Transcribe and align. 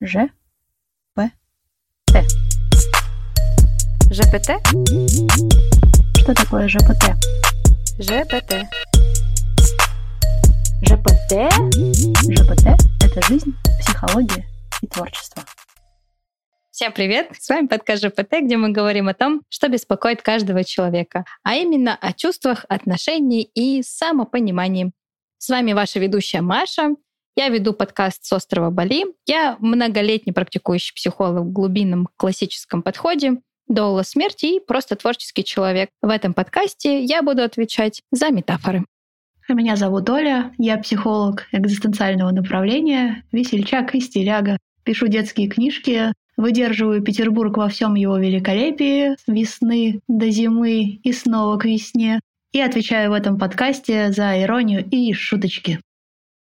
Ж. 0.00 0.28
П. 1.14 1.28
Т. 2.06 2.24
ЖПТ? 4.12 4.62
Что 6.18 6.34
такое 6.34 6.68
ЖПТ? 6.68 7.18
ЖПТ. 7.98 8.68
ЖПТ? 10.82 11.32
ЖПТ– 12.30 12.66
это 13.04 13.22
жизнь, 13.26 13.52
психология 13.80 14.46
и 14.82 14.86
творчество. 14.86 15.42
Всем 16.70 16.92
привет! 16.92 17.30
С 17.36 17.48
вами 17.48 17.66
подкаст 17.66 18.04
ЖПТ, 18.04 18.34
где 18.42 18.56
мы 18.56 18.70
говорим 18.70 19.08
о 19.08 19.14
том, 19.14 19.42
что 19.48 19.68
беспокоит 19.68 20.22
каждого 20.22 20.62
человека, 20.62 21.24
а 21.42 21.56
именно 21.56 21.96
о 21.96 22.12
чувствах, 22.12 22.64
отношении 22.68 23.42
и 23.42 23.82
самопонимании. 23.82 24.92
С 25.38 25.48
вами 25.48 25.72
ваша 25.72 25.98
ведущая 25.98 26.40
Маша. 26.40 26.90
Я 27.38 27.50
веду 27.50 27.72
подкаст 27.72 28.24
с 28.24 28.32
острова 28.32 28.70
Бали. 28.70 29.04
Я 29.24 29.58
многолетний 29.60 30.32
практикующий 30.32 30.92
психолог 30.92 31.44
в 31.44 31.52
глубинном 31.52 32.08
классическом 32.16 32.82
подходе, 32.82 33.36
доула 33.68 34.02
смерти 34.02 34.56
и 34.56 34.60
просто 34.60 34.96
творческий 34.96 35.44
человек. 35.44 35.88
В 36.02 36.08
этом 36.08 36.34
подкасте 36.34 37.00
я 37.00 37.22
буду 37.22 37.44
отвечать 37.44 38.02
за 38.10 38.30
метафоры. 38.30 38.84
А 39.48 39.52
Меня 39.52 39.76
зовут 39.76 40.10
Оля, 40.10 40.52
я 40.58 40.78
психолог 40.78 41.46
экзистенциального 41.52 42.32
направления, 42.32 43.22
весельчак 43.30 43.94
и 43.94 44.00
стиляга. 44.00 44.58
Пишу 44.82 45.06
детские 45.06 45.48
книжки, 45.48 46.12
выдерживаю 46.36 47.04
Петербург 47.04 47.56
во 47.56 47.68
всем 47.68 47.94
его 47.94 48.18
великолепии, 48.18 49.14
с 49.14 49.28
весны 49.28 50.00
до 50.08 50.28
зимы 50.30 50.98
и 51.04 51.12
снова 51.12 51.56
к 51.56 51.66
весне, 51.66 52.18
и 52.50 52.60
отвечаю 52.60 53.12
в 53.12 53.14
этом 53.14 53.38
подкасте 53.38 54.10
за 54.10 54.42
иронию 54.42 54.84
и 54.90 55.12
шуточки. 55.12 55.78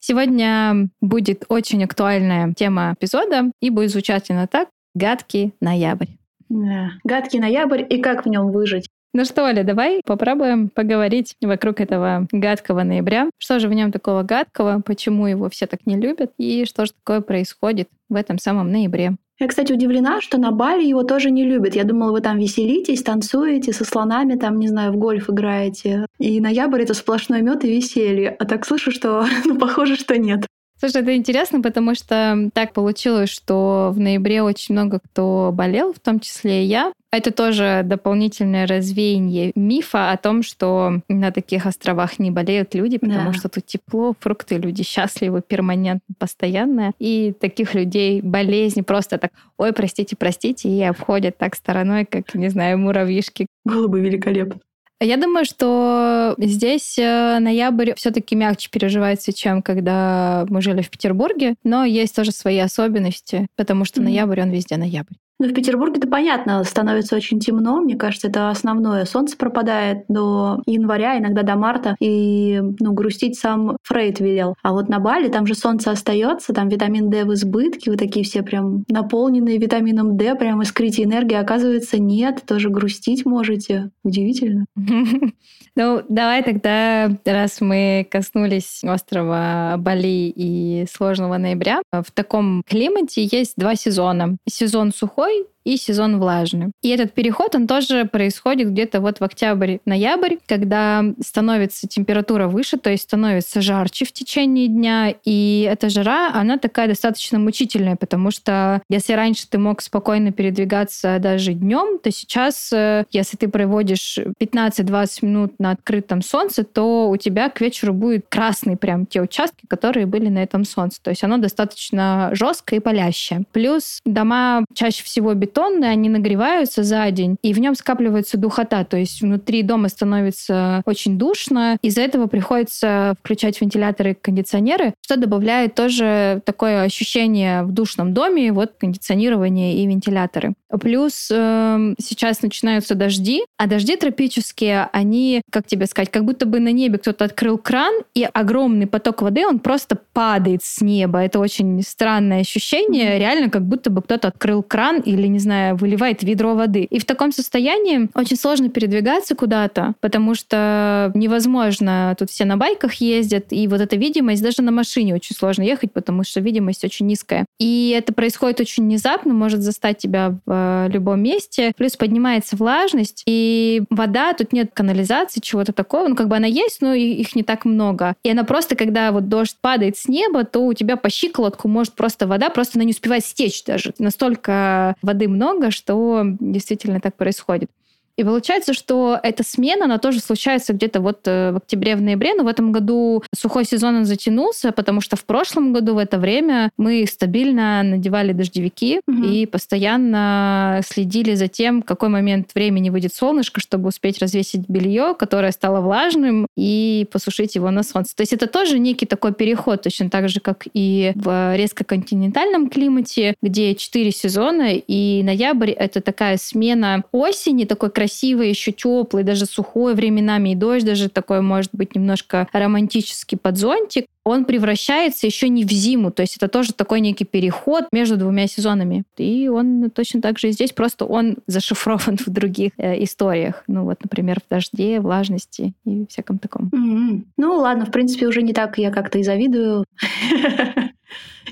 Сегодня 0.01 0.89
будет 1.01 1.45
очень 1.49 1.85
актуальная 1.85 2.55
тема 2.55 2.95
эпизода, 2.99 3.51
и 3.61 3.71
будет 3.71 3.91
звучать 3.91 4.31
она 4.31 4.47
так 4.47 4.69
«Гадкий 4.95 5.55
ноябрь». 5.61 6.09
Да. 6.49 6.93
Гадкий 7.05 7.41
ноябрь 7.41 7.85
и 7.89 8.01
как 8.01 8.25
в 8.25 8.29
нем 8.29 8.53
выжить. 8.53 8.89
Ну 9.15 9.25
что, 9.25 9.45
Оля, 9.45 9.65
давай 9.65 10.03
попробуем 10.05 10.69
поговорить 10.69 11.35
вокруг 11.41 11.81
этого 11.81 12.29
гадкого 12.31 12.83
ноября. 12.83 13.31
Что 13.39 13.59
же 13.59 13.69
в 13.69 13.73
нем 13.73 13.91
такого 13.91 14.23
гадкого, 14.23 14.81
почему 14.85 15.27
его 15.27 15.49
все 15.49 15.67
так 15.67 15.87
не 15.87 15.97
любят, 15.97 16.33
и 16.37 16.65
что 16.67 16.85
же 16.85 16.93
такое 16.93 17.23
происходит 17.23 17.89
в 18.09 18.15
этом 18.15 18.39
самом 18.39 18.71
ноябре. 18.71 19.17
Я, 19.41 19.47
кстати, 19.47 19.73
удивлена, 19.73 20.21
что 20.21 20.37
на 20.37 20.51
Бали 20.51 20.85
его 20.85 21.05
тоже 21.05 21.31
не 21.31 21.45
любят. 21.45 21.77
Я 21.77 21.85
думала, 21.85 22.11
вы 22.11 22.21
там 22.21 22.39
веселитесь, 22.39 23.05
танцуете, 23.05 23.73
со 23.73 23.85
слонами 23.85 24.35
там, 24.35 24.59
не 24.59 24.67
знаю, 24.67 24.93
в 24.93 24.97
гольф 24.97 25.31
играете. 25.31 26.07
И 26.19 26.41
ноябрь— 26.41 26.83
это 26.83 26.95
сплошной 26.95 27.43
мед 27.43 27.65
и 27.65 27.77
веселье. 27.77 28.31
А 28.31 28.45
так 28.45 28.67
слышу, 28.67 28.91
что, 28.91 29.25
ну, 29.45 29.57
похоже, 29.57 29.97
что 29.97 30.19
нет. 30.19 30.47
Слушай, 30.79 31.03
это 31.03 31.17
интересно, 31.17 31.61
потому 31.61 31.95
что 31.95 32.51
так 32.55 32.73
получилось, 32.73 33.31
что 33.31 33.91
в 33.93 33.99
ноябре 33.99 34.43
очень 34.43 34.75
много 34.75 35.01
кто 35.01 35.51
болел, 35.53 35.93
в 35.93 35.99
том 35.99 36.21
числе 36.21 36.63
и 36.63 36.67
я. 36.67 36.93
Это 37.11 37.33
тоже 37.33 37.83
дополнительное 37.85 38.67
развеяние 38.67 39.53
мифа 39.55 40.13
о 40.13 40.17
том, 40.19 40.43
что 40.43 41.01
на 41.09 41.33
таких 41.33 41.65
островах 41.67 42.19
не 42.19 42.31
болеют 42.31 42.75
люди, 42.75 42.99
потому 42.99 43.33
Да. 43.33 43.33
что 43.33 43.49
тут 43.49 43.67
тепло, 43.67 44.15
фрукты, 44.21 44.57
люди 44.57 44.85
счастливы 44.85 45.43
перманентно, 45.45 46.15
постоянно. 46.19 46.93
И 46.99 47.33
таких 47.41 47.75
людей 47.75 48.21
болезни 48.21 48.83
просто 48.83 49.19
так, 49.19 49.33
ой, 49.57 49.73
простите, 49.73 50.17
простите, 50.17 50.69
и 50.69 50.83
обходят 50.83 51.39
так 51.39 51.55
стороной, 51.57 52.05
как, 52.05 52.35
не 52.35 52.51
знаю, 52.51 52.79
муравьишки. 52.79 53.47
Было 53.65 53.89
бы 53.89 54.01
великолепно. 54.01 54.61
Я 55.01 55.17
думаю, 55.17 55.45
что 55.45 56.35
здесь 56.39 56.99
э, 56.99 57.39
ноябрь 57.39 57.95
все-таки 57.95 58.35
мягче 58.35 58.69
переживается, 58.69 59.33
чем 59.33 59.63
когда 59.63 60.45
мы 60.49 60.61
жили 60.61 60.83
в 60.83 60.91
Петербурге, 60.91 61.55
но 61.63 61.85
есть 61.85 62.17
тоже 62.17 62.33
свои 62.33 62.59
особенности, 62.59 63.47
потому 63.55 63.85
что 63.85 64.03
ноябрь, 64.03 64.43
он 64.43 64.51
везде 64.51 64.77
ноябрь. 64.77 65.15
Ну, 65.41 65.49
в 65.49 65.55
Петербурге-то 65.55 66.09
понятно, 66.09 66.65
становится 66.65 67.15
очень 67.15 67.39
темно. 67.39 67.81
Мне 67.81 67.97
кажется, 67.97 68.27
это 68.29 68.51
основное. 68.51 69.05
Солнце 69.05 69.37
пропадает 69.37 70.05
до 70.09 70.63
января, 70.67 71.17
иногда 71.19 71.43
до 71.43 71.55
марта. 71.55 71.95
И 72.01 72.61
ну, 72.81 72.93
грустить 72.93 73.39
сам 73.39 73.77
Фрейд 73.85 74.19
велел. 74.19 74.57
А 74.63 74.73
вот 74.73 74.89
на 74.89 74.99
Бали 74.99 75.29
там 75.29 75.47
же 75.47 75.55
солнце 75.55 75.93
остается, 75.93 76.53
там 76.53 76.69
витамин 76.69 77.09
D 77.09 77.25
в 77.25 77.35
избытке, 77.35 77.91
вы 77.91 77.97
такие 77.97 78.25
все 78.25 78.43
прям 78.43 78.85
наполненные 78.89 79.59
витамином 79.59 80.17
D, 80.17 80.35
прям 80.35 80.63
искрите 80.63 81.05
энергии. 81.05 81.37
Оказывается, 81.37 82.01
нет, 82.01 82.43
тоже 82.45 82.69
грустить 82.69 83.25
можете. 83.25 83.91
Удивительно. 84.03 84.67
Ну, 85.77 86.03
давай 86.09 86.43
тогда, 86.43 87.09
раз 87.25 87.61
мы 87.61 88.05
коснулись 88.11 88.83
острова 88.83 89.77
Бали 89.79 90.33
и 90.35 90.87
сложного 90.93 91.39
ноября, 91.39 91.83
в 91.93 92.11
таком 92.11 92.65
климате 92.67 93.29
есть 93.31 93.55
два 93.57 93.77
сезона. 93.77 94.39
Сезон 94.49 94.93
сухой 94.93 95.28
bye. 95.29 95.58
И 95.65 95.77
сезон 95.77 96.19
влажный. 96.19 96.73
И 96.83 96.89
этот 96.89 97.13
переход, 97.13 97.55
он 97.55 97.67
тоже 97.67 98.05
происходит 98.05 98.71
где-то 98.71 99.01
вот 99.01 99.21
в 99.21 99.25
октябрь-ноябрь, 99.25 100.37
когда 100.47 101.05
становится 101.25 101.87
температура 101.87 102.49
выше, 102.49 102.79
то 102.79 102.91
есть 102.91 103.05
становится 103.05 103.61
жарче 103.61 104.05
в 104.05 104.13
течение 104.13 104.69
дня, 104.69 105.15
и 105.25 105.69
эта 105.71 105.89
жара, 105.89 106.31
она 106.33 106.59
такая 106.59 106.89
достаточно 106.89 107.39
мучительная, 107.39 107.97
потому 107.97 108.31
что 108.31 108.83
если 108.89 109.13
раньше 109.13 109.47
ты 109.49 109.59
мог 109.59 109.83
спокойно 109.83 110.33
передвигаться 110.33 111.19
даже 111.21 111.53
днем, 111.53 111.99
то 111.99 112.11
сейчас, 112.11 112.73
э, 112.73 113.05
если 113.11 113.37
ты 113.37 113.49
проводишь 113.49 114.19
15-20 114.39 115.09
минут 115.23 115.55
на 115.59 115.73
открытом 115.73 116.23
солнце, 116.23 116.65
то 116.65 117.09
у 117.11 117.17
тебя 117.17 117.51
к 117.51 117.61
вечеру 117.61 117.93
будет 117.93 118.27
красный 118.29 118.77
прям 118.77 119.07
те 119.07 119.21
участки, 119.21 119.67
которые 119.69 120.07
были 120.07 120.29
на 120.29 120.39
этом 120.39 120.65
солнце. 120.65 121.03
То 121.03 121.11
есть 121.11 121.25
оно 121.25 121.39
достаточно 121.39 122.31
жесткое 122.33 122.81
и 122.81 122.83
палящее. 122.83 123.45
Плюс 123.53 124.01
дома 124.05 124.65
чаще 124.75 125.03
всего 125.05 125.35
бетонные, 125.59 125.91
они 125.91 126.09
нагреваются 126.09 126.83
за 126.83 127.11
день, 127.11 127.37
и 127.43 127.53
в 127.53 127.59
нем 127.59 127.75
скапливается 127.75 128.39
духота. 128.39 128.85
То 128.85 128.97
есть 128.97 129.21
внутри 129.21 129.63
дома 129.63 129.89
становится 129.89 130.83
очень 130.85 131.19
душно. 131.19 131.77
Из-за 131.83 132.03
этого 132.03 132.27
приходится 132.27 133.15
включать 133.21 133.61
вентиляторы 133.61 134.13
и 134.13 134.15
кондиционеры, 134.15 134.95
что 135.03 135.17
добавляет 135.17 135.75
тоже 135.75 136.43
такое 136.45 136.83
ощущение 136.83 137.63
в 137.65 137.73
душном 137.73 138.15
доме, 138.15 138.53
вот 138.53 138.73
кондиционирование 138.79 139.75
и 139.77 139.87
вентиляторы. 139.87 140.55
Плюс 140.81 141.29
эм, 141.31 141.97
сейчас 141.99 142.43
начинаются 142.43 142.95
дожди, 142.95 143.43
а 143.57 143.67
дожди 143.67 143.97
тропические, 143.97 144.89
они, 144.93 145.43
как 145.51 145.67
тебе 145.67 145.87
сказать, 145.87 146.11
как 146.11 146.25
будто 146.25 146.47
бы 146.47 146.61
на 146.61 146.73
небе 146.73 146.99
кто-то 146.99 147.25
открыл 147.25 147.59
кран, 147.59 147.95
и 148.15 148.27
огромный 148.31 148.87
поток 148.87 149.23
воды, 149.23 149.47
он 149.47 149.59
просто 149.61 149.99
падает 150.13 150.61
с 150.63 150.81
неба. 150.83 151.21
Это 151.21 151.39
очень 151.39 151.83
странное 151.83 152.41
ощущение, 152.41 153.19
реально 153.19 153.51
как 153.51 153.65
будто 153.65 153.91
бы 153.91 154.03
кто-то 154.03 154.29
открыл 154.29 154.63
кран 154.63 155.01
или, 155.01 155.27
не 155.27 155.38
знаю, 155.39 155.77
выливает 155.77 156.23
ведро 156.23 156.55
воды. 156.55 156.85
И 156.85 156.99
в 156.99 157.05
таком 157.05 157.33
состоянии 157.33 158.09
очень 158.15 158.37
сложно 158.37 158.69
передвигаться 158.69 159.35
куда-то, 159.35 159.95
потому 160.01 160.35
что 160.35 161.11
невозможно, 161.15 162.15
тут 162.19 162.31
все 162.31 162.45
на 162.45 162.57
байках 162.57 162.95
ездят, 162.95 163.47
и 163.51 163.67
вот 163.69 163.81
эта 163.81 163.97
видимость, 163.97 164.43
даже 164.43 164.63
на 164.63 164.73
машине 164.73 165.15
очень 165.15 165.35
сложно 165.37 165.63
ехать, 165.63 165.93
потому 165.93 166.25
что 166.25 166.41
видимость 166.41 166.85
очень 166.85 167.07
низкая. 167.07 167.47
И 167.59 167.95
это 167.97 168.13
происходит 168.13 168.61
очень 168.61 168.85
внезапно, 168.85 169.35
может 169.35 169.63
застать 169.63 169.99
тебя 169.99 170.31
в 170.47 170.87
э, 170.87 170.89
любом 170.91 171.23
месте. 171.23 171.73
Плюс 171.77 171.97
поднимается 171.97 172.57
влажность, 172.57 173.23
и 173.27 173.83
вода, 173.91 174.33
тут 174.33 174.53
нет 174.53 174.71
канализации, 174.75 175.41
чего-то 175.41 175.73
такого. 175.73 176.09
Ну, 176.09 176.17
как 176.17 176.29
бы 176.29 176.37
она 176.37 176.47
есть, 176.47 176.81
но 176.81 176.95
их 176.95 177.35
не 177.35 177.43
так 177.43 177.65
много. 177.65 178.15
И 178.23 178.31
она 178.31 178.45
просто, 178.45 178.77
когда 178.77 179.13
вот 179.13 179.29
дождь 179.29 179.57
падает 179.61 179.97
с 179.97 180.09
неба, 180.09 180.45
то 180.45 180.67
у 180.67 180.73
тебя 180.73 180.97
по 180.97 181.11
щиколотку 181.11 181.69
может 181.69 181.95
просто 181.95 182.27
вода, 182.27 182.51
просто 182.51 182.79
она 182.79 182.85
не 182.85 182.93
успевает 182.93 183.25
стечь 183.25 183.65
даже. 183.65 183.95
Настолько 183.99 184.95
воды 185.03 185.28
много, 185.29 185.71
что 185.71 186.23
действительно 186.41 187.01
так 187.01 187.17
происходит. 187.17 187.71
И 188.19 188.25
получается, 188.25 188.75
что 188.75 189.19
эта 189.23 189.45
смена, 189.45 189.85
она 189.85 189.99
тоже 189.99 190.19
случается 190.19 190.73
где-то 190.73 191.01
вот 191.01 191.21
э, 191.27 191.53
в 191.53 191.59
октябре, 191.59 191.95
в 191.95 192.03
ноябре, 192.03 192.35
но 192.35 192.43
в 192.43 192.49
этом 192.49 192.73
году 192.73 193.23
сухой 193.33 193.65
сезон 193.65 193.95
он 193.95 194.05
затянулся, 194.07 194.73
потому 194.73 195.01
что 195.01 195.15
в 195.15 195.25
прошлом 195.25 195.73
году 195.73 195.95
в 195.95 195.99
это 195.99 196.19
время 196.19 196.71
мы 196.77 197.07
стабильно 197.07 197.83
надевали 197.85 198.33
дождевики 198.33 199.01
Мгм. 199.07 199.23
и 199.23 199.47
постоянно 199.47 200.81
следили 200.85 201.35
за 201.35 201.47
тем, 201.47 201.83
в 201.83 201.85
какой 201.85 202.09
момент 202.09 202.51
времени 202.57 202.91
выйдет 202.91 203.15
солнышко, 203.15 203.61
чтобы 203.61 203.89
успеть 203.89 204.19
развесить 204.19 204.69
белье, 204.69 205.15
которое 205.17 205.53
стало 205.53 205.81
влажным, 205.81 206.49
и 206.57 207.07
посушить 207.13 207.55
его 207.55 207.71
на 207.71 207.85
солнце. 207.85 208.17
То 208.17 208.23
есть 208.23 208.33
это 208.33 208.49
тоже 208.49 208.81
некий 208.81 209.07
такой 209.07 209.33
переход, 209.33 209.83
точно 209.83 210.11
так 210.11 210.29
же, 210.29 210.41
как 210.41 210.67
и 210.75 211.13
в 211.15 211.55
резко 211.57 211.85
континентальном 211.85 212.69
климате, 212.69 213.35
где 213.43 213.77
четыре 213.77 214.11
сезона, 214.11 214.73
и 214.75 215.23
ноябрь— 215.23 215.71
это 215.79 216.01
такая 216.01 216.37
смена 216.37 217.05
осени, 217.13 217.65
такой 217.65 217.91
красивый, 217.91 218.08
еще 218.49 218.73
теплый, 218.73 219.25
даже 219.25 219.47
сухой 219.47 219.95
временами, 219.95 220.51
и 220.51 220.55
дождь 220.55 220.85
даже 220.85 221.09
такой 221.09 221.41
может 221.41 221.71
быть 221.73 221.95
немножко 221.95 222.49
романтический 222.53 223.39
под 223.39 223.57
зонтик, 223.57 224.07
он 224.29 224.45
превращается 224.45 225.27
еще 225.27 225.49
не 225.49 225.65
в 225.65 225.71
зиму. 225.71 226.11
То 226.11 226.23
есть 226.23 226.37
это 226.37 226.49
тоже 226.49 226.73
такой 226.73 227.01
некий 227.01 227.25
переход 227.25 227.87
между 227.93 228.17
двумя 228.17 228.47
сезонами. 228.47 229.05
И 229.17 229.49
он 229.49 229.91
точно 229.91 230.21
так 230.21 230.39
же 230.39 230.49
и 230.49 230.53
здесь, 230.53 230.73
просто 230.73 231.05
он 231.05 231.39
зашифрован 231.47 232.19
в 232.27 232.29
других 232.29 232.73
э, 232.77 233.03
историях. 233.03 233.65
Ну 233.67 233.85
вот, 233.85 234.03
например, 234.03 234.41
в 234.45 234.51
дожде, 234.51 235.01
влажности 235.01 235.73
и 235.85 236.07
всяком 236.09 236.39
таком. 236.39 236.71
М-м. 236.73 237.27
Ну 237.37 237.57
ладно, 237.57 237.87
в 237.87 237.91
принципе, 237.91 238.27
уже 238.27 238.43
не 238.43 238.53
так 238.53 238.79
я 238.79 238.91
как-то 238.91 239.19
и 239.19 239.23
завидую. 239.23 239.85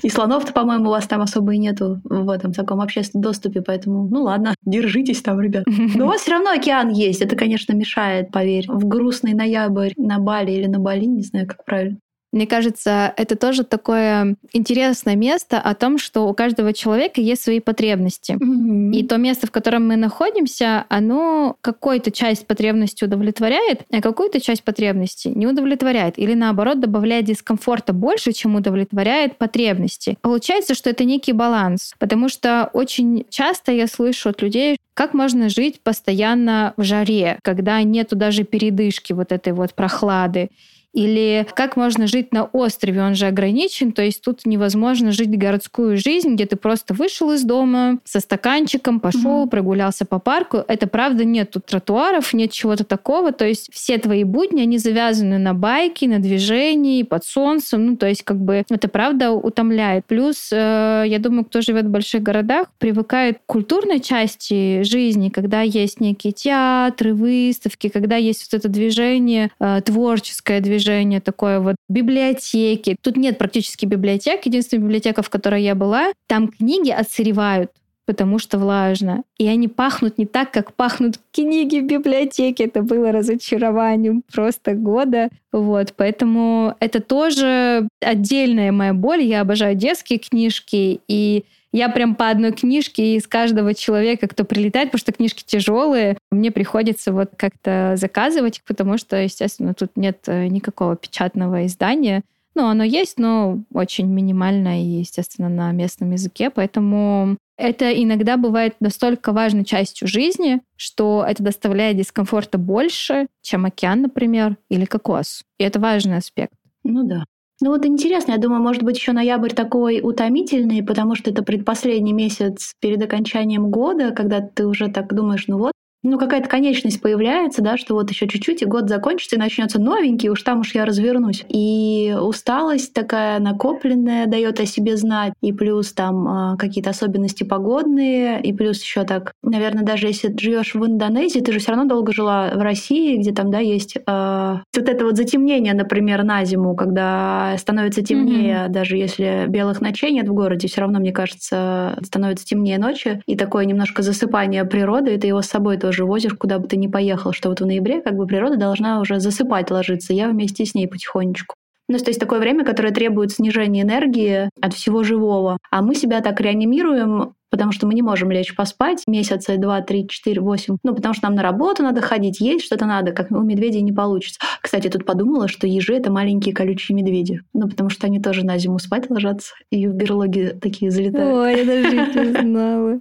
И 0.03 0.09
слонов-то, 0.09 0.53
по-моему, 0.53 0.87
у 0.87 0.91
вас 0.91 1.07
там 1.07 1.21
особо 1.21 1.53
и 1.53 1.57
нету 1.57 1.99
в 2.03 2.29
этом 2.29 2.53
таком 2.53 2.81
общественном 2.81 3.23
доступе, 3.23 3.61
поэтому, 3.61 4.07
ну 4.07 4.23
ладно, 4.23 4.53
держитесь 4.63 5.21
там, 5.21 5.39
ребят. 5.41 5.63
Но 5.95 6.05
у 6.05 6.07
вас 6.07 6.21
все 6.21 6.31
равно 6.31 6.51
океан 6.51 6.89
есть, 6.89 7.21
это, 7.21 7.35
конечно, 7.35 7.73
мешает, 7.73 8.31
поверь. 8.31 8.65
В 8.67 8.87
грустный 8.87 9.33
ноябрь 9.33 9.93
на 9.97 10.19
Бали 10.19 10.51
или 10.51 10.67
на 10.67 10.79
Бали, 10.79 11.05
не 11.05 11.23
знаю, 11.23 11.47
как 11.47 11.65
правильно. 11.65 11.97
Мне 12.37 12.45
кажется, 12.45 13.15
это 13.17 13.35
тоже 13.35 13.63
такое 13.63 14.35
интересное 14.53 15.15
место 15.15 15.59
о 15.59 15.73
том, 15.73 15.97
что 15.97 16.27
у 16.27 16.35
каждого 16.35 16.71
человека 16.71 17.19
есть 17.19 17.41
свои 17.41 17.59
потребности. 17.59 18.33
Mm-hmm. 18.33 18.91
И 18.91 19.07
то 19.07 19.17
место, 19.17 19.47
в 19.47 19.51
котором 19.51 19.87
мы 19.87 19.95
находимся, 19.95 20.85
оно 20.87 21.55
какую-то 21.61 22.11
часть 22.11 22.45
потребности 22.45 23.05
удовлетворяет, 23.05 23.85
а 23.91 24.01
какую-то 24.03 24.39
часть 24.39 24.63
потребности 24.63 25.29
не 25.29 25.47
удовлетворяет. 25.47 26.19
Или 26.19 26.35
наоборот, 26.35 26.79
добавляет 26.79 27.25
дискомфорта 27.25 27.91
больше, 27.91 28.33
чем 28.33 28.53
удовлетворяет 28.53 29.39
потребности. 29.39 30.19
Получается, 30.21 30.75
что 30.75 30.91
это 30.91 31.05
некий 31.05 31.33
баланс. 31.33 31.95
Потому 31.97 32.29
что 32.29 32.69
очень 32.71 33.25
часто 33.31 33.71
я 33.71 33.87
слышу 33.87 34.29
от 34.29 34.43
людей, 34.43 34.77
как 34.93 35.15
можно 35.15 35.49
жить 35.49 35.81
постоянно 35.81 36.75
в 36.77 36.83
жаре, 36.83 37.39
когда 37.41 37.81
нету 37.81 38.15
даже 38.15 38.43
передышки 38.43 39.13
вот 39.13 39.31
этой 39.31 39.53
вот 39.53 39.73
прохлады. 39.73 40.51
Или 40.97 41.45
как 41.53 41.77
можно 41.77 42.07
жить 42.07 42.33
на 42.33 42.45
острове, 42.45 43.03
он 43.03 43.13
же 43.13 43.27
ограничен, 43.27 43.91
то 43.91 44.01
есть 44.01 44.23
тут 44.23 44.47
невозможно 44.47 45.11
жить 45.11 45.29
городскую 45.29 45.95
жизнь, 45.95 46.33
где 46.33 46.47
ты 46.47 46.55
просто 46.55 46.95
вышел 46.95 47.31
из 47.33 47.43
дома 47.43 47.99
со 48.03 48.19
стаканчиком, 48.19 48.99
пошел, 48.99 49.45
mm-hmm. 49.45 49.49
прогулялся 49.49 50.05
по 50.05 50.17
парку. 50.17 50.63
Это 50.67 50.87
правда 50.87 51.23
нет 51.23 51.51
тут 51.51 51.67
тротуаров, 51.67 52.33
нет 52.33 52.51
чего-то 52.51 52.83
такого, 52.83 53.31
то 53.31 53.45
есть 53.45 53.69
все 53.71 53.99
твои 53.99 54.23
будни, 54.23 54.61
они 54.61 54.79
завязаны 54.79 55.37
на 55.37 55.53
байке, 55.53 56.07
на 56.07 56.17
движении, 56.17 57.03
под 57.03 57.23
солнцем, 57.23 57.85
ну 57.85 57.95
то 57.95 58.07
есть 58.07 58.23
как 58.23 58.37
бы 58.37 58.65
это 58.67 58.87
правда 58.87 59.29
утомляет. 59.33 60.03
Плюс, 60.07 60.49
э, 60.51 61.03
я 61.05 61.19
думаю, 61.19 61.45
кто 61.45 61.61
живет 61.61 61.85
в 61.85 61.91
больших 61.91 62.23
городах, 62.23 62.69
привыкает 62.79 63.37
к 63.37 63.45
культурной 63.45 63.99
части 63.99 64.81
жизни, 64.81 65.29
когда 65.29 65.61
есть 65.61 65.99
некие 65.99 66.33
театры, 66.33 67.13
выставки, 67.13 67.89
когда 67.89 68.15
есть 68.15 68.51
вот 68.51 68.57
это 68.57 68.67
движение, 68.67 69.51
э, 69.59 69.81
творческое 69.85 70.59
движение, 70.59 70.86
движение 70.87 71.19
такое 71.21 71.59
вот 71.59 71.75
библиотеки. 71.89 72.95
Тут 73.01 73.17
нет 73.17 73.37
практически 73.37 73.85
библиотек. 73.85 74.45
Единственная 74.45 74.83
библиотека, 74.83 75.21
в 75.21 75.29
которой 75.29 75.63
я 75.63 75.75
была, 75.75 76.11
там 76.27 76.47
книги 76.47 76.89
отсыревают 76.89 77.71
потому 78.05 78.39
что 78.39 78.57
влажно. 78.57 79.23
И 79.37 79.45
они 79.49 79.67
пахнут 79.67 80.17
не 80.17 80.25
так, 80.25 80.51
как 80.51 80.71
пахнут 80.71 81.19
книги 81.33 81.79
в 81.81 81.87
библиотеке. 81.87 82.63
Это 82.63 82.81
было 82.81 83.11
разочарованием 83.11 84.23
просто 84.33 84.75
года. 84.75 85.27
Вот, 85.51 85.93
поэтому 85.97 86.73
это 86.79 87.01
тоже 87.01 87.89
отдельная 87.99 88.71
моя 88.71 88.93
боль. 88.93 89.23
Я 89.23 89.41
обожаю 89.41 89.75
детские 89.75 90.19
книжки, 90.19 91.01
и 91.09 91.43
я 91.77 91.89
прям 91.89 92.15
по 92.15 92.29
одной 92.29 92.51
книжке 92.51 93.15
из 93.15 93.27
каждого 93.27 93.73
человека, 93.73 94.27
кто 94.27 94.43
прилетает, 94.43 94.89
потому 94.89 94.99
что 94.99 95.11
книжки 95.11 95.43
тяжелые, 95.45 96.17
мне 96.31 96.51
приходится 96.51 97.13
вот 97.13 97.31
как-то 97.37 97.93
заказывать 97.95 98.57
их, 98.57 98.63
потому 98.63 98.97
что, 98.97 99.15
естественно, 99.15 99.73
тут 99.73 99.91
нет 99.95 100.23
э, 100.27 100.47
никакого 100.47 100.95
печатного 100.95 101.65
издания. 101.65 102.23
Ну, 102.55 102.65
оно 102.65 102.83
есть, 102.83 103.19
но 103.19 103.59
очень 103.71 104.07
минимально 104.07 104.81
и, 104.81 104.85
естественно, 104.85 105.47
на 105.47 105.71
местном 105.71 106.11
языке. 106.11 106.49
Поэтому 106.49 107.37
это 107.55 107.91
иногда 107.91 108.37
бывает 108.37 108.75
настолько 108.79 109.31
важной 109.31 109.63
частью 109.63 110.07
жизни, 110.07 110.61
что 110.75 111.23
это 111.27 111.43
доставляет 111.43 111.97
дискомфорта 111.97 112.57
больше, 112.57 113.27
чем 113.43 113.65
океан, 113.65 114.01
например, 114.01 114.57
или 114.69 114.85
кокос. 114.85 115.43
И 115.59 115.63
это 115.63 115.79
важный 115.79 116.17
аспект. 116.17 116.53
Ну 116.83 117.03
да. 117.03 117.25
Ну 117.59 117.71
вот 117.71 117.85
интересно, 117.85 118.33
я 118.33 118.37
думаю, 118.37 118.61
может 118.61 118.83
быть, 118.83 118.97
еще 118.97 119.13
ноябрь 119.13 119.51
такой 119.51 119.99
утомительный, 120.03 120.83
потому 120.83 121.15
что 121.15 121.31
это 121.31 121.41
предпоследний 121.41 122.11
месяц 122.13 122.73
перед 122.79 123.01
окончанием 123.01 123.71
года, 123.71 124.11
когда 124.11 124.41
ты 124.41 124.67
уже 124.67 124.89
так 124.89 125.13
думаешь, 125.13 125.47
ну 125.47 125.57
вот, 125.57 125.71
ну, 126.07 126.17
какая-то 126.17 126.47
конечность 126.47 127.01
появляется, 127.01 127.61
да, 127.61 127.77
что 127.77 127.93
вот 127.93 128.09
еще 128.09 128.27
чуть-чуть, 128.27 128.61
и 128.61 128.65
год 128.65 128.89
закончится, 128.89 129.35
и 129.35 129.39
начнется 129.39 129.79
новенький, 129.79 130.29
уж 130.29 130.41
там 130.41 130.61
уж 130.61 130.73
я 130.73 130.85
развернусь. 130.85 131.45
И 131.49 132.15
усталость 132.19 132.93
такая 132.93 133.39
накопленная 133.39 134.25
дает 134.25 134.59
о 134.59 134.65
себе 134.65 134.97
знать, 134.97 135.33
и 135.41 135.51
плюс 135.51 135.91
там 135.91 136.53
э, 136.53 136.57
какие-то 136.57 136.91
особенности 136.91 137.43
погодные, 137.43 138.41
и 138.41 138.53
плюс 138.53 138.81
еще 138.81 139.03
так, 139.03 139.33
наверное, 139.43 139.83
даже 139.83 140.07
если 140.07 140.35
живешь 140.37 140.75
в 140.75 140.85
Индонезии, 140.85 141.39
ты 141.39 141.51
же 141.51 141.59
все 141.59 141.71
равно 141.71 141.85
долго 141.85 142.13
жила 142.13 142.51
в 142.55 142.61
России, 142.61 143.17
где 143.17 143.33
там, 143.33 143.51
да, 143.51 143.59
есть 143.59 143.97
э, 143.97 144.57
вот 144.75 144.89
это 144.89 145.05
вот 145.05 145.17
затемнение, 145.17 145.73
например, 145.73 146.23
на 146.23 146.45
зиму, 146.45 146.75
когда 146.75 147.55
становится 147.57 148.01
темнее, 148.01 148.65
mm-hmm. 148.65 148.69
даже 148.69 148.97
если 148.97 149.45
белых 149.47 149.81
ночей 149.81 150.11
нет 150.11 150.27
в 150.29 150.33
городе, 150.33 150.67
все 150.67 150.81
равно, 150.81 150.99
мне 150.99 151.11
кажется, 151.11 151.97
становится 152.03 152.45
темнее 152.45 152.77
ночи, 152.77 153.21
и 153.25 153.35
такое 153.35 153.65
немножко 153.65 154.03
засыпание 154.03 154.63
природы, 154.63 155.13
и 155.13 155.17
ты 155.17 155.27
его 155.27 155.41
с 155.41 155.47
собой 155.47 155.77
тоже 155.77 155.96
возишь, 156.05 156.33
куда 156.33 156.59
бы 156.59 156.67
ты 156.67 156.77
ни 156.77 156.87
поехал, 156.87 157.31
что 157.31 157.49
вот 157.49 157.61
в 157.61 157.65
ноябре 157.65 158.01
как 158.01 158.15
бы 158.15 158.27
природа 158.27 158.57
должна 158.57 158.99
уже 158.99 159.19
засыпать, 159.19 159.71
ложиться. 159.71 160.13
Я 160.13 160.29
вместе 160.29 160.65
с 160.65 160.75
ней 160.75 160.87
потихонечку. 160.87 161.55
Ну, 161.89 161.97
то 161.97 162.09
есть 162.09 162.19
такое 162.19 162.39
время, 162.39 162.65
которое 162.65 162.91
требует 162.91 163.31
снижения 163.31 163.83
энергии 163.83 164.49
от 164.61 164.73
всего 164.73 165.03
живого. 165.03 165.57
А 165.71 165.81
мы 165.81 165.95
себя 165.95 166.19
так 166.19 166.41
реанимируем, 166.41 167.33
потому 167.49 167.71
что 167.71 167.87
мы 167.87 167.93
не 167.93 168.01
можем 168.01 168.29
лечь 168.29 168.53
поспать 168.55 169.03
месяца 169.07 169.55
два, 169.57 169.81
три, 169.81 170.05
четыре, 170.07 170.41
восемь. 170.41 170.77
Ну, 170.83 170.93
потому 170.93 171.13
что 171.13 171.27
нам 171.27 171.35
на 171.35 171.43
работу 171.43 171.83
надо 171.83 172.01
ходить, 172.01 172.41
есть 172.41 172.65
что-то 172.65 172.85
надо, 172.85 173.13
как 173.13 173.31
у 173.31 173.39
медведей 173.41 173.81
не 173.81 173.93
получится. 173.93 174.39
Кстати, 174.61 174.89
тут 174.89 175.05
подумала, 175.05 175.47
что 175.47 175.65
ежи— 175.65 175.93
это 175.95 176.11
маленькие 176.11 176.53
колючие 176.53 176.93
медведи. 176.93 177.41
Ну, 177.53 177.69
потому 177.69 177.89
что 177.89 178.07
они 178.07 178.19
тоже 178.19 178.45
на 178.45 178.57
зиму 178.57 178.79
спать 178.79 179.09
ложатся 179.09 179.53
и 179.71 179.87
в 179.87 179.93
берлоги 179.93 180.57
такие 180.61 180.91
залетают. 180.91 181.35
Ой, 181.35 181.57
я 181.57 181.65
даже 181.65 181.95
не 181.95 182.41
знала. 182.41 182.99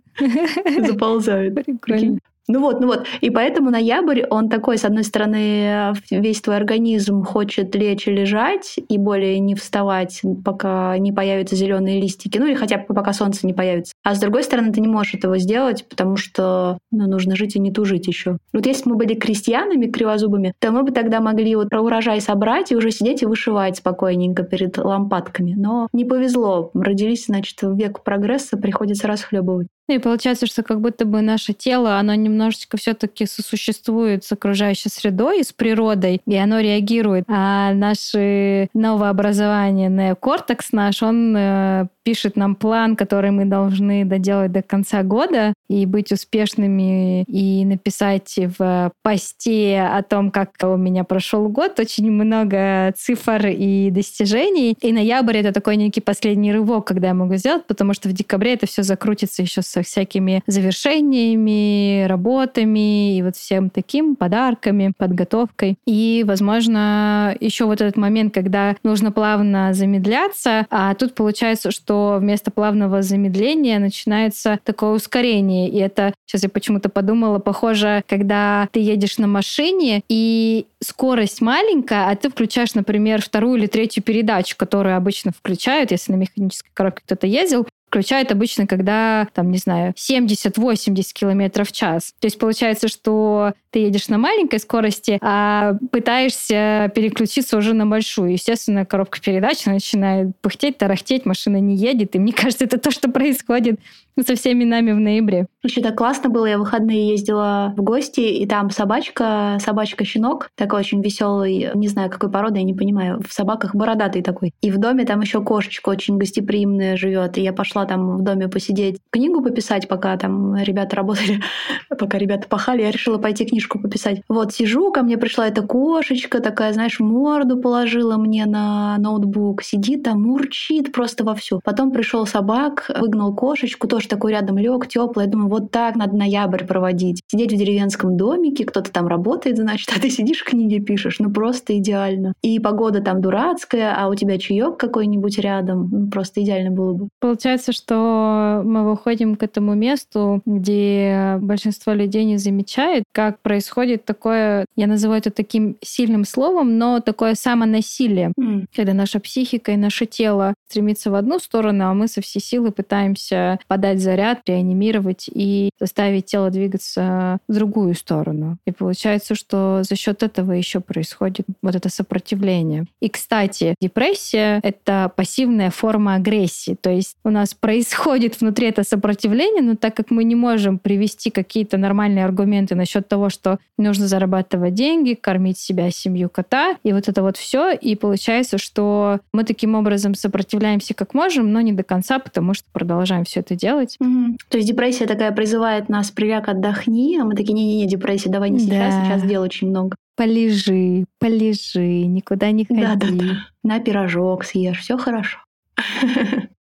Заползают. 0.86 1.54
Прикольно. 1.64 2.20
Ну 2.48 2.60
вот, 2.60 2.80
ну 2.80 2.86
вот. 2.86 3.06
И 3.20 3.30
поэтому 3.30 3.70
ноябрь, 3.70 4.22
он 4.30 4.48
такой, 4.48 4.78
с 4.78 4.84
одной 4.84 5.02
стороны, 5.02 5.94
весь 6.10 6.40
твой 6.40 6.56
организм 6.56 7.24
хочет 7.24 7.74
лечь 7.74 8.06
и 8.06 8.12
лежать, 8.12 8.76
и 8.88 8.98
более 8.98 9.40
не 9.40 9.54
вставать, 9.56 10.22
пока 10.44 10.96
не 10.98 11.12
появятся 11.12 11.56
зеленые 11.56 12.00
листики, 12.00 12.38
ну 12.38 12.46
или 12.46 12.54
хотя 12.54 12.78
бы 12.78 12.94
пока 12.94 13.12
солнце 13.12 13.46
не 13.46 13.52
появится. 13.52 13.94
А 14.04 14.14
с 14.14 14.20
другой 14.20 14.44
стороны, 14.44 14.72
ты 14.72 14.80
не 14.80 14.86
можешь 14.86 15.14
этого 15.14 15.38
сделать, 15.38 15.88
потому 15.88 16.16
что 16.16 16.78
ну, 16.92 17.08
нужно 17.08 17.34
жить 17.34 17.56
и 17.56 17.60
не 17.60 17.72
тужить 17.72 18.06
еще. 18.06 18.38
Вот 18.52 18.66
если 18.66 18.84
бы 18.84 18.90
мы 18.90 18.96
были 18.96 19.14
крестьянами 19.14 19.86
кривозубыми, 19.86 20.54
то 20.60 20.70
мы 20.70 20.84
бы 20.84 20.92
тогда 20.92 21.20
могли 21.20 21.56
вот 21.56 21.68
про 21.68 21.82
урожай 21.82 22.20
собрать 22.20 22.70
и 22.70 22.76
уже 22.76 22.92
сидеть 22.92 23.22
и 23.22 23.26
вышивать 23.26 23.78
спокойненько 23.78 24.44
перед 24.44 24.78
лампадками. 24.78 25.54
Но 25.56 25.88
не 25.92 26.04
повезло. 26.04 26.70
Родились, 26.74 27.26
значит, 27.26 27.60
в 27.62 27.76
век 27.76 28.04
прогресса, 28.04 28.56
приходится 28.56 29.08
расхлебывать. 29.08 29.66
Ну 29.88 29.94
и 29.94 29.98
получается, 29.98 30.46
что 30.46 30.62
как 30.62 30.80
будто 30.80 31.04
бы 31.04 31.20
наше 31.20 31.52
тело, 31.52 31.98
оно 31.98 32.14
немножечко 32.14 32.76
все-таки 32.76 33.26
сосуществует 33.26 34.24
с 34.24 34.32
окружающей 34.32 34.88
средой, 34.88 35.44
с 35.44 35.52
природой, 35.52 36.20
и 36.26 36.36
оно 36.36 36.58
реагирует. 36.60 37.24
А 37.28 37.72
наше 37.72 38.68
новообразование, 38.74 39.88
неокортекс 39.88 40.72
наш, 40.72 41.02
он 41.02 41.36
э, 41.36 41.86
пишет 42.06 42.36
нам 42.36 42.54
план, 42.54 42.94
который 42.94 43.32
мы 43.32 43.46
должны 43.46 44.04
доделать 44.04 44.52
до 44.52 44.62
конца 44.62 45.02
года 45.02 45.52
и 45.68 45.86
быть 45.86 46.12
успешными 46.12 47.24
и 47.24 47.64
написать 47.64 48.38
в 48.56 48.92
посте 49.02 49.80
о 49.80 50.04
том, 50.04 50.30
как 50.30 50.50
у 50.62 50.76
меня 50.76 51.02
прошел 51.02 51.48
год. 51.48 51.80
Очень 51.80 52.12
много 52.12 52.94
цифр 52.96 53.48
и 53.48 53.90
достижений. 53.90 54.76
И 54.80 54.92
ноябрь— 54.92 55.36
это 55.38 55.50
такой 55.50 55.76
некий 55.76 56.00
последний 56.00 56.52
рывок, 56.52 56.86
когда 56.86 57.08
я 57.08 57.14
могу 57.14 57.34
сделать, 57.34 57.66
потому 57.66 57.92
что 57.92 58.08
в 58.08 58.12
декабре 58.12 58.54
это 58.54 58.68
все 58.68 58.84
закрутится 58.84 59.42
еще 59.42 59.62
со 59.62 59.82
всякими 59.82 60.44
завершениями, 60.46 62.06
работами 62.06 63.18
и 63.18 63.22
вот 63.22 63.34
всем 63.34 63.68
таким, 63.68 64.14
подарками, 64.14 64.92
подготовкой. 64.96 65.76
И, 65.86 66.24
возможно, 66.24 67.36
еще 67.40 67.64
вот 67.64 67.80
этот 67.80 67.96
момент, 67.96 68.32
когда 68.32 68.76
нужно 68.84 69.10
плавно 69.10 69.74
замедляться, 69.74 70.66
а 70.70 70.94
тут 70.94 71.16
получается, 71.16 71.72
что 71.72 71.95
вместо 72.18 72.50
плавного 72.50 73.02
замедления 73.02 73.78
начинается 73.78 74.58
такое 74.64 74.90
ускорение. 74.90 75.68
И 75.68 75.78
это, 75.78 76.14
сейчас 76.26 76.42
я 76.42 76.48
почему-то 76.48 76.88
подумала, 76.88 77.38
похоже, 77.38 78.02
когда 78.08 78.68
ты 78.72 78.80
едешь 78.80 79.18
на 79.18 79.26
машине, 79.26 80.02
и 80.08 80.66
скорость 80.82 81.40
маленькая, 81.40 82.10
а 82.10 82.16
ты 82.16 82.30
включаешь, 82.30 82.74
например, 82.74 83.22
вторую 83.22 83.58
или 83.58 83.66
третью 83.66 84.02
передачу, 84.02 84.56
которую 84.56 84.96
обычно 84.96 85.32
включают, 85.32 85.90
если 85.90 86.12
на 86.12 86.16
механической 86.16 86.70
коробке 86.72 87.02
кто-то 87.04 87.26
ездил, 87.26 87.66
включают 87.88 88.32
обычно, 88.32 88.66
когда, 88.66 89.28
там, 89.32 89.50
не 89.50 89.58
знаю, 89.58 89.94
70-80 89.96 91.02
километров 91.12 91.68
в 91.68 91.72
час. 91.72 92.12
То 92.20 92.26
есть 92.26 92.38
получается, 92.38 92.88
что 92.88 93.52
ты 93.70 93.80
едешь 93.80 94.08
на 94.08 94.18
маленькой 94.18 94.58
скорости, 94.58 95.18
а 95.20 95.74
пытаешься 95.92 96.90
переключиться 96.94 97.56
уже 97.56 97.74
на 97.74 97.86
большую. 97.86 98.32
Естественно, 98.32 98.86
коробка 98.86 99.20
передач 99.20 99.64
начинает 99.66 100.36
пыхтеть, 100.40 100.78
тарахтеть, 100.78 101.26
машина 101.26 101.58
не 101.58 101.76
едет. 101.76 102.16
И 102.16 102.18
мне 102.18 102.32
кажется, 102.34 102.64
это 102.64 102.78
то, 102.78 102.90
что 102.90 103.10
происходит 103.10 103.80
со 104.26 104.34
всеми 104.34 104.64
нами 104.64 104.92
в 104.92 104.98
ноябре. 104.98 105.46
Вообще 105.62 105.82
так 105.82 105.96
классно 105.96 106.30
было. 106.30 106.46
Я 106.46 106.56
в 106.56 106.60
выходные 106.60 107.10
ездила 107.10 107.74
в 107.76 107.82
гости, 107.82 108.20
и 108.20 108.46
там 108.46 108.70
собачка, 108.70 109.58
собачка-щенок, 109.60 110.50
такой 110.54 110.80
очень 110.80 111.02
веселый, 111.02 111.70
не 111.74 111.88
знаю, 111.88 112.10
какой 112.10 112.30
породы, 112.30 112.58
я 112.58 112.64
не 112.64 112.74
понимаю, 112.74 113.22
в 113.26 113.32
собаках 113.32 113.74
бородатый 113.74 114.22
такой. 114.22 114.54
И 114.62 114.70
в 114.70 114.78
доме 114.78 115.04
там 115.04 115.20
еще 115.20 115.42
кошечка 115.42 115.90
очень 115.90 116.18
гостеприимная 116.18 116.96
живет. 116.96 117.36
И 117.38 117.42
я 117.42 117.52
пошла 117.52 117.84
там 117.86 118.18
в 118.18 118.22
доме 118.22 118.48
посидеть, 118.48 118.98
книгу 119.10 119.42
пописать, 119.42 119.88
пока 119.88 120.16
там 120.16 120.56
ребята 120.56 120.96
работали, 120.96 121.40
пока 121.98 122.18
ребята 122.18 122.46
пахали, 122.48 122.82
я 122.82 122.90
решила 122.90 123.18
пойти 123.18 123.46
книжку 123.46 123.78
пописать. 123.78 124.20
Вот 124.28 124.52
сижу, 124.52 124.92
ко 124.92 125.02
мне 125.02 125.16
пришла 125.16 125.48
эта 125.48 125.62
кошечка, 125.62 126.40
такая, 126.40 126.72
знаешь, 126.72 127.00
морду 127.00 127.58
положила 127.58 128.16
мне 128.16 128.46
на 128.46 128.98
ноутбук, 128.98 129.62
сидит 129.62 130.02
там, 130.02 130.22
мурчит 130.22 130.92
просто 130.92 131.24
вовсю. 131.24 131.60
Потом 131.64 131.90
пришел 131.90 132.26
собак, 132.26 132.90
выгнал 132.98 133.34
кошечку, 133.34 133.88
тоже 133.88 134.08
такой 134.08 134.32
рядом 134.32 134.58
лег, 134.58 134.88
теплый. 134.88 135.26
Я 135.26 135.30
думаю, 135.30 135.48
вот 135.48 135.70
так 135.70 135.96
надо 135.96 136.16
ноябрь 136.16 136.64
проводить. 136.64 137.22
Сидеть 137.28 137.52
в 137.52 137.56
деревенском 137.56 138.16
домике, 138.16 138.64
кто-то 138.64 138.92
там 138.92 139.06
работает, 139.06 139.56
значит, 139.66 139.90
а 139.96 140.00
ты 140.00 140.10
сидишь 140.10 140.44
книги 140.44 140.78
пишешь, 140.78 141.18
ну 141.18 141.30
просто 141.30 141.78
идеально. 141.78 142.32
И 142.42 142.58
погода 142.58 143.00
там 143.00 143.20
дурацкая, 143.20 143.94
а 143.96 144.08
у 144.08 144.14
тебя 144.14 144.38
чаек 144.38 144.76
какой-нибудь 144.76 145.38
рядом, 145.38 145.88
ну 145.90 146.10
просто 146.10 146.42
идеально 146.42 146.70
было 146.70 146.92
бы. 146.92 147.08
Получается, 147.20 147.65
что 147.72 148.62
мы 148.64 148.88
выходим 148.88 149.36
к 149.36 149.42
этому 149.42 149.74
месту, 149.74 150.42
где 150.46 151.38
большинство 151.40 151.92
людей 151.92 152.24
не 152.24 152.38
замечает, 152.38 153.04
как 153.12 153.40
происходит 153.40 154.04
такое, 154.04 154.66
я 154.76 154.86
называю 154.86 155.18
это 155.18 155.30
таким 155.30 155.76
сильным 155.82 156.24
словом, 156.24 156.78
но 156.78 157.00
такое 157.00 157.34
самонасилие, 157.34 158.32
mm. 158.38 158.66
когда 158.74 158.94
наша 158.94 159.20
психика 159.20 159.72
и 159.72 159.76
наше 159.76 160.06
тело 160.06 160.54
стремится 160.68 161.10
в 161.10 161.14
одну 161.14 161.38
сторону, 161.38 161.86
а 161.86 161.94
мы 161.94 162.08
со 162.08 162.20
всей 162.20 162.40
силы 162.40 162.70
пытаемся 162.70 163.58
подать 163.68 164.00
заряд, 164.00 164.40
реанимировать 164.46 165.28
и 165.32 165.70
заставить 165.78 166.26
тело 166.26 166.50
двигаться 166.50 167.38
в 167.48 167.54
другую 167.54 167.94
сторону. 167.94 168.58
И 168.66 168.72
получается, 168.72 169.34
что 169.34 169.82
за 169.82 169.96
счет 169.96 170.22
этого 170.22 170.52
еще 170.52 170.80
происходит 170.80 171.46
вот 171.62 171.74
это 171.74 171.88
сопротивление. 171.88 172.86
И, 173.00 173.08
кстати, 173.08 173.74
депрессия— 173.80 174.60
это 174.62 175.12
пассивная 175.14 175.70
форма 175.70 176.14
агрессии. 176.14 176.76
То 176.80 176.90
есть 176.90 177.16
у 177.24 177.30
нас 177.30 177.54
происходит 177.60 178.40
внутри 178.40 178.68
это 178.68 178.82
сопротивление, 178.84 179.62
но 179.62 179.76
так 179.76 179.94
как 179.94 180.10
мы 180.10 180.24
не 180.24 180.34
можем 180.34 180.78
привести 180.78 181.30
какие-то 181.30 181.76
нормальные 181.76 182.24
аргументы 182.24 182.74
насчет 182.74 183.08
того, 183.08 183.30
что 183.30 183.58
нужно 183.78 184.06
зарабатывать 184.06 184.74
деньги, 184.74 185.14
кормить 185.14 185.58
себя, 185.58 185.90
семью, 185.90 186.28
кота, 186.28 186.76
и 186.82 186.92
вот 186.92 187.08
это 187.08 187.22
вот 187.22 187.36
все, 187.36 187.72
и 187.72 187.96
получается, 187.96 188.58
что 188.58 189.20
мы 189.32 189.44
таким 189.44 189.74
образом 189.74 190.14
сопротивляемся 190.14 190.94
как 190.94 191.14
можем, 191.14 191.52
но 191.52 191.60
не 191.60 191.72
до 191.72 191.82
конца, 191.82 192.18
потому 192.18 192.54
что 192.54 192.64
продолжаем 192.72 193.24
все 193.24 193.40
это 193.40 193.54
делать. 193.54 193.96
Угу. 194.00 194.36
То 194.48 194.58
есть 194.58 194.68
депрессия 194.68 195.06
такая 195.06 195.32
призывает 195.32 195.88
нас 195.88 196.10
приляг, 196.10 196.48
отдохни, 196.48 197.18
а 197.18 197.24
мы 197.24 197.34
такие, 197.34 197.52
не-не-не, 197.52 197.86
депрессия, 197.86 198.30
давай 198.30 198.50
не 198.50 198.58
сейчас, 198.58 198.94
да. 198.94 199.04
сейчас 199.04 199.22
дел 199.22 199.42
очень 199.42 199.68
много. 199.68 199.96
Полежи, 200.16 201.04
полежи, 201.18 202.06
никуда 202.06 202.50
не 202.50 202.64
ходи. 202.64 202.80
Да-да-да. 202.80 203.46
На 203.62 203.80
пирожок 203.80 204.44
съешь, 204.44 204.80
все 204.80 204.96
хорошо. 204.96 205.38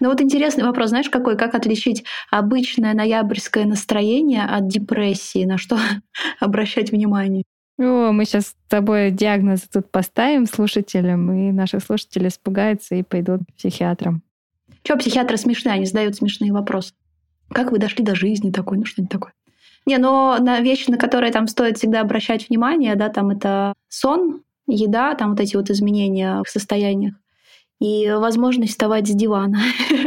Ну 0.00 0.08
вот 0.08 0.20
интересный 0.20 0.64
вопрос, 0.64 0.90
знаешь, 0.90 1.10
какой? 1.10 1.36
Как 1.36 1.54
отличить 1.54 2.04
обычное 2.30 2.94
ноябрьское 2.94 3.64
настроение 3.64 4.44
от 4.44 4.68
депрессии? 4.68 5.44
На 5.44 5.58
что 5.58 5.78
обращать 6.40 6.90
внимание? 6.92 7.44
О, 7.78 8.12
мы 8.12 8.24
сейчас 8.24 8.48
с 8.48 8.56
тобой 8.68 9.10
диагнозы 9.10 9.64
тут 9.72 9.90
поставим 9.90 10.46
слушателям, 10.46 11.32
и 11.32 11.52
наши 11.52 11.80
слушатели 11.80 12.28
испугаются 12.28 12.94
и 12.94 13.02
пойдут 13.02 13.40
к 13.42 13.56
психиатрам. 13.56 14.22
Чего 14.82 14.98
психиатры 14.98 15.36
смешные? 15.36 15.74
Они 15.74 15.86
задают 15.86 16.16
смешные 16.16 16.52
вопросы. 16.52 16.94
Как 17.50 17.70
вы 17.70 17.78
дошли 17.78 18.04
до 18.04 18.14
жизни 18.14 18.50
такой? 18.50 18.78
Ну, 18.78 18.84
что-нибудь 18.84 19.12
такое. 19.12 19.32
Не, 19.84 19.98
но 19.98 20.38
на 20.38 20.60
вещи, 20.60 20.90
на 20.90 20.96
которые 20.96 21.32
там 21.32 21.48
стоит 21.48 21.78
всегда 21.78 22.00
обращать 22.00 22.48
внимание, 22.48 22.94
да, 22.94 23.08
там 23.08 23.30
это 23.30 23.74
сон, 23.88 24.42
еда, 24.66 25.14
там 25.14 25.30
вот 25.30 25.40
эти 25.40 25.56
вот 25.56 25.70
изменения 25.70 26.42
в 26.44 26.48
состояниях 26.48 27.14
и 27.82 28.08
возможность 28.12 28.72
вставать 28.72 29.08
с 29.08 29.10
дивана. 29.10 29.58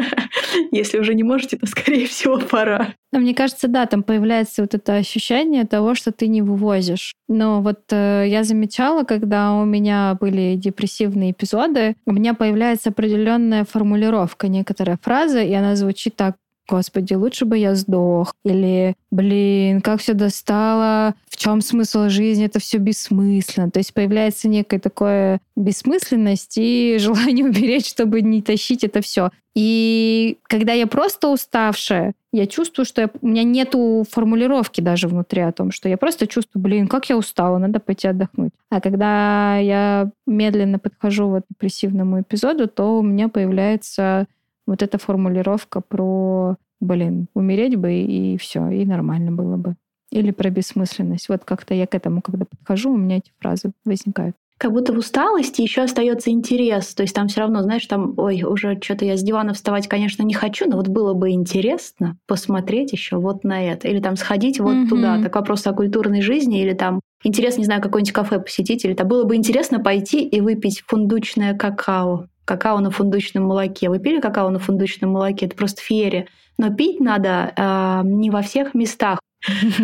Если 0.71 0.97
уже 0.97 1.13
не 1.13 1.23
можете, 1.23 1.57
то, 1.57 1.67
скорее 1.67 2.07
всего, 2.07 2.39
пора. 2.39 2.93
Но 3.11 3.19
мне 3.19 3.33
кажется, 3.33 3.67
да, 3.67 3.85
там 3.85 4.01
появляется 4.01 4.61
вот 4.61 4.73
это 4.73 4.95
ощущение 4.95 5.65
того, 5.65 5.93
что 5.93 6.13
ты 6.13 6.27
не 6.27 6.41
вывозишь. 6.41 7.13
Но 7.27 7.61
вот 7.61 7.81
э, 7.91 8.25
я 8.27 8.45
замечала, 8.45 9.03
когда 9.03 9.53
у 9.53 9.65
меня 9.65 10.17
были 10.19 10.55
депрессивные 10.55 11.31
эпизоды, 11.31 11.95
у 12.05 12.13
меня 12.13 12.33
появляется 12.33 12.91
определенная 12.91 13.65
формулировка, 13.65 14.47
некоторая 14.47 14.97
фраза, 15.01 15.41
и 15.41 15.53
она 15.53 15.75
звучит 15.75 16.15
так 16.15 16.37
Господи, 16.67 17.13
лучше 17.13 17.45
бы 17.45 17.57
я 17.57 17.75
сдох. 17.75 18.33
Или, 18.43 18.95
блин, 19.11 19.81
как 19.81 19.99
все 19.99 20.13
достало, 20.13 21.13
в 21.29 21.37
чем 21.37 21.61
смысл 21.61 22.09
жизни, 22.09 22.45
это 22.45 22.59
все 22.59 22.77
бессмысленно. 22.77 23.69
То 23.69 23.79
есть 23.79 23.93
появляется 23.93 24.47
некая 24.47 24.79
такая 24.79 25.39
бессмысленность 25.55 26.57
и 26.57 26.97
желание 26.99 27.45
уберечь, 27.45 27.89
чтобы 27.89 28.21
не 28.21 28.41
тащить 28.41 28.83
это 28.83 29.01
все. 29.01 29.29
И 29.55 30.37
когда 30.43 30.73
я 30.73 30.85
просто 30.85 31.29
уставшая, 31.29 32.13
я 32.33 32.45
чувствую, 32.45 32.85
что 32.85 33.01
я, 33.03 33.09
у 33.21 33.27
меня 33.27 33.43
нету 33.43 34.03
формулировки 34.09 34.81
даже 34.81 35.07
внутри 35.07 35.41
о 35.41 35.53
том, 35.53 35.71
что 35.71 35.87
я 35.87 35.95
просто 35.97 36.27
чувствую, 36.27 36.61
блин, 36.61 36.87
как 36.89 37.09
я 37.09 37.15
устала, 37.15 37.57
надо 37.57 37.79
пойти 37.79 38.09
отдохнуть. 38.09 38.51
А 38.69 38.81
когда 38.81 39.57
я 39.57 40.11
медленно 40.27 40.77
подхожу 40.77 41.29
вот 41.29 41.43
к 41.43 41.53
депрессивному 41.53 42.21
эпизоду, 42.21 42.67
то 42.67 42.99
у 42.99 43.01
меня 43.01 43.29
появляется 43.29 44.27
вот 44.65 44.81
эта 44.81 44.97
формулировка 44.97 45.81
про, 45.81 46.55
блин, 46.79 47.27
умереть 47.33 47.75
бы 47.75 47.93
и 47.93 48.37
все, 48.37 48.69
и 48.69 48.85
нормально 48.85 49.31
было 49.31 49.57
бы. 49.57 49.75
Или 50.11 50.31
про 50.31 50.49
бессмысленность. 50.49 51.29
Вот 51.29 51.43
как-то 51.43 51.73
я 51.73 51.87
к 51.87 51.95
этому, 51.95 52.21
когда 52.21 52.45
подхожу, 52.45 52.91
у 52.91 52.97
меня 52.97 53.17
эти 53.17 53.31
фразы 53.39 53.71
возникают 53.83 54.35
как 54.57 54.71
будто 54.71 54.93
в 54.93 54.97
усталости 54.97 55.61
еще 55.61 55.81
остается 55.81 56.29
интерес. 56.29 56.93
То 56.95 57.03
есть 57.03 57.13
там 57.13 57.27
все 57.27 57.41
равно, 57.41 57.61
знаешь, 57.61 57.85
там, 57.87 58.13
ой, 58.17 58.43
уже 58.43 58.79
что-то 58.81 59.03
я 59.03 59.17
с 59.17 59.23
дивана 59.23 59.53
вставать, 59.53 59.87
конечно, 59.87 60.23
не 60.23 60.33
хочу, 60.33 60.69
но 60.69 60.77
вот 60.77 60.87
было 60.87 61.13
бы 61.13 61.31
интересно 61.31 62.17
посмотреть 62.25 62.93
еще 62.93 63.17
вот 63.17 63.43
на 63.43 63.61
это. 63.61 63.87
Или 63.89 63.99
там 63.99 64.15
сходить 64.15 64.59
вот 64.59 64.73
mm-hmm. 64.73 64.87
туда. 64.87 65.21
Так 65.21 65.35
вопрос 65.35 65.67
о 65.67 65.73
культурной 65.73 66.21
жизни. 66.21 66.61
Или 66.61 66.73
там 66.73 67.01
интересно, 67.23 67.59
не 67.59 67.65
знаю, 67.65 67.81
какое-нибудь 67.81 68.13
кафе 68.13 68.39
посетить. 68.39 68.85
Или 68.85 68.93
там 68.93 69.09
было 69.09 69.25
бы 69.25 69.35
интересно 69.35 69.79
пойти 69.81 70.25
и 70.25 70.39
выпить 70.39 70.83
фундучное 70.87 71.53
какао 71.53 72.27
какао 72.45 72.79
на 72.79 72.91
фундучном 72.91 73.45
молоке. 73.45 73.89
Вы 73.89 73.99
пили 73.99 74.19
какао 74.19 74.49
на 74.49 74.59
фундучном 74.59 75.11
молоке? 75.11 75.47
Это 75.47 75.55
просто 75.55 75.81
феерия. 75.81 76.27
Но 76.57 76.73
пить 76.73 76.99
надо 77.01 77.53
э, 77.55 78.01
не 78.05 78.29
во 78.29 78.41
всех 78.41 78.73
местах. 78.73 79.19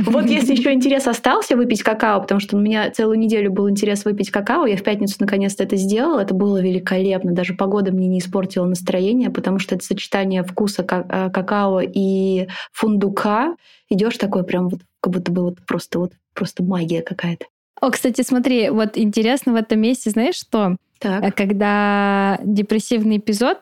Вот 0.05 0.25
если 0.25 0.53
еще 0.53 0.73
интерес 0.73 1.07
остался 1.07 1.55
выпить 1.55 1.83
какао, 1.83 2.21
потому 2.21 2.39
что 2.39 2.57
у 2.57 2.59
меня 2.59 2.89
целую 2.89 3.19
неделю 3.19 3.51
был 3.51 3.69
интерес 3.69 4.05
выпить 4.05 4.31
какао, 4.31 4.65
я 4.65 4.75
в 4.75 4.83
пятницу 4.83 5.17
наконец-то 5.19 5.63
это 5.63 5.75
сделала, 5.75 6.21
это 6.21 6.33
было 6.33 6.61
великолепно. 6.61 7.33
Даже 7.33 7.53
погода 7.53 7.91
мне 7.91 8.07
не 8.07 8.19
испортила 8.19 8.65
настроение, 8.65 9.29
потому 9.29 9.59
что 9.59 9.75
это 9.75 9.83
сочетание 9.83 10.43
вкуса 10.43 10.83
а, 10.89 11.29
какао 11.29 11.81
и 11.81 12.47
фундука. 12.71 13.55
Идешь 13.89 14.17
такой 14.17 14.43
прям 14.43 14.69
вот, 14.69 14.79
как 14.99 15.13
будто 15.13 15.31
бы 15.31 15.43
вот 15.43 15.57
просто 15.67 15.99
вот 15.99 16.13
просто 16.33 16.63
магия 16.63 17.01
какая-то. 17.01 17.45
О, 17.79 17.91
кстати, 17.91 18.21
смотри, 18.21 18.69
вот 18.69 18.97
интересно 18.97 19.53
в 19.53 19.55
этом 19.55 19.79
месте, 19.79 20.09
знаешь 20.11 20.35
что? 20.35 20.77
Так. 21.01 21.23
Э, 21.23 21.31
когда 21.31 22.39
депрессивный 22.43 23.17
эпизод, 23.17 23.59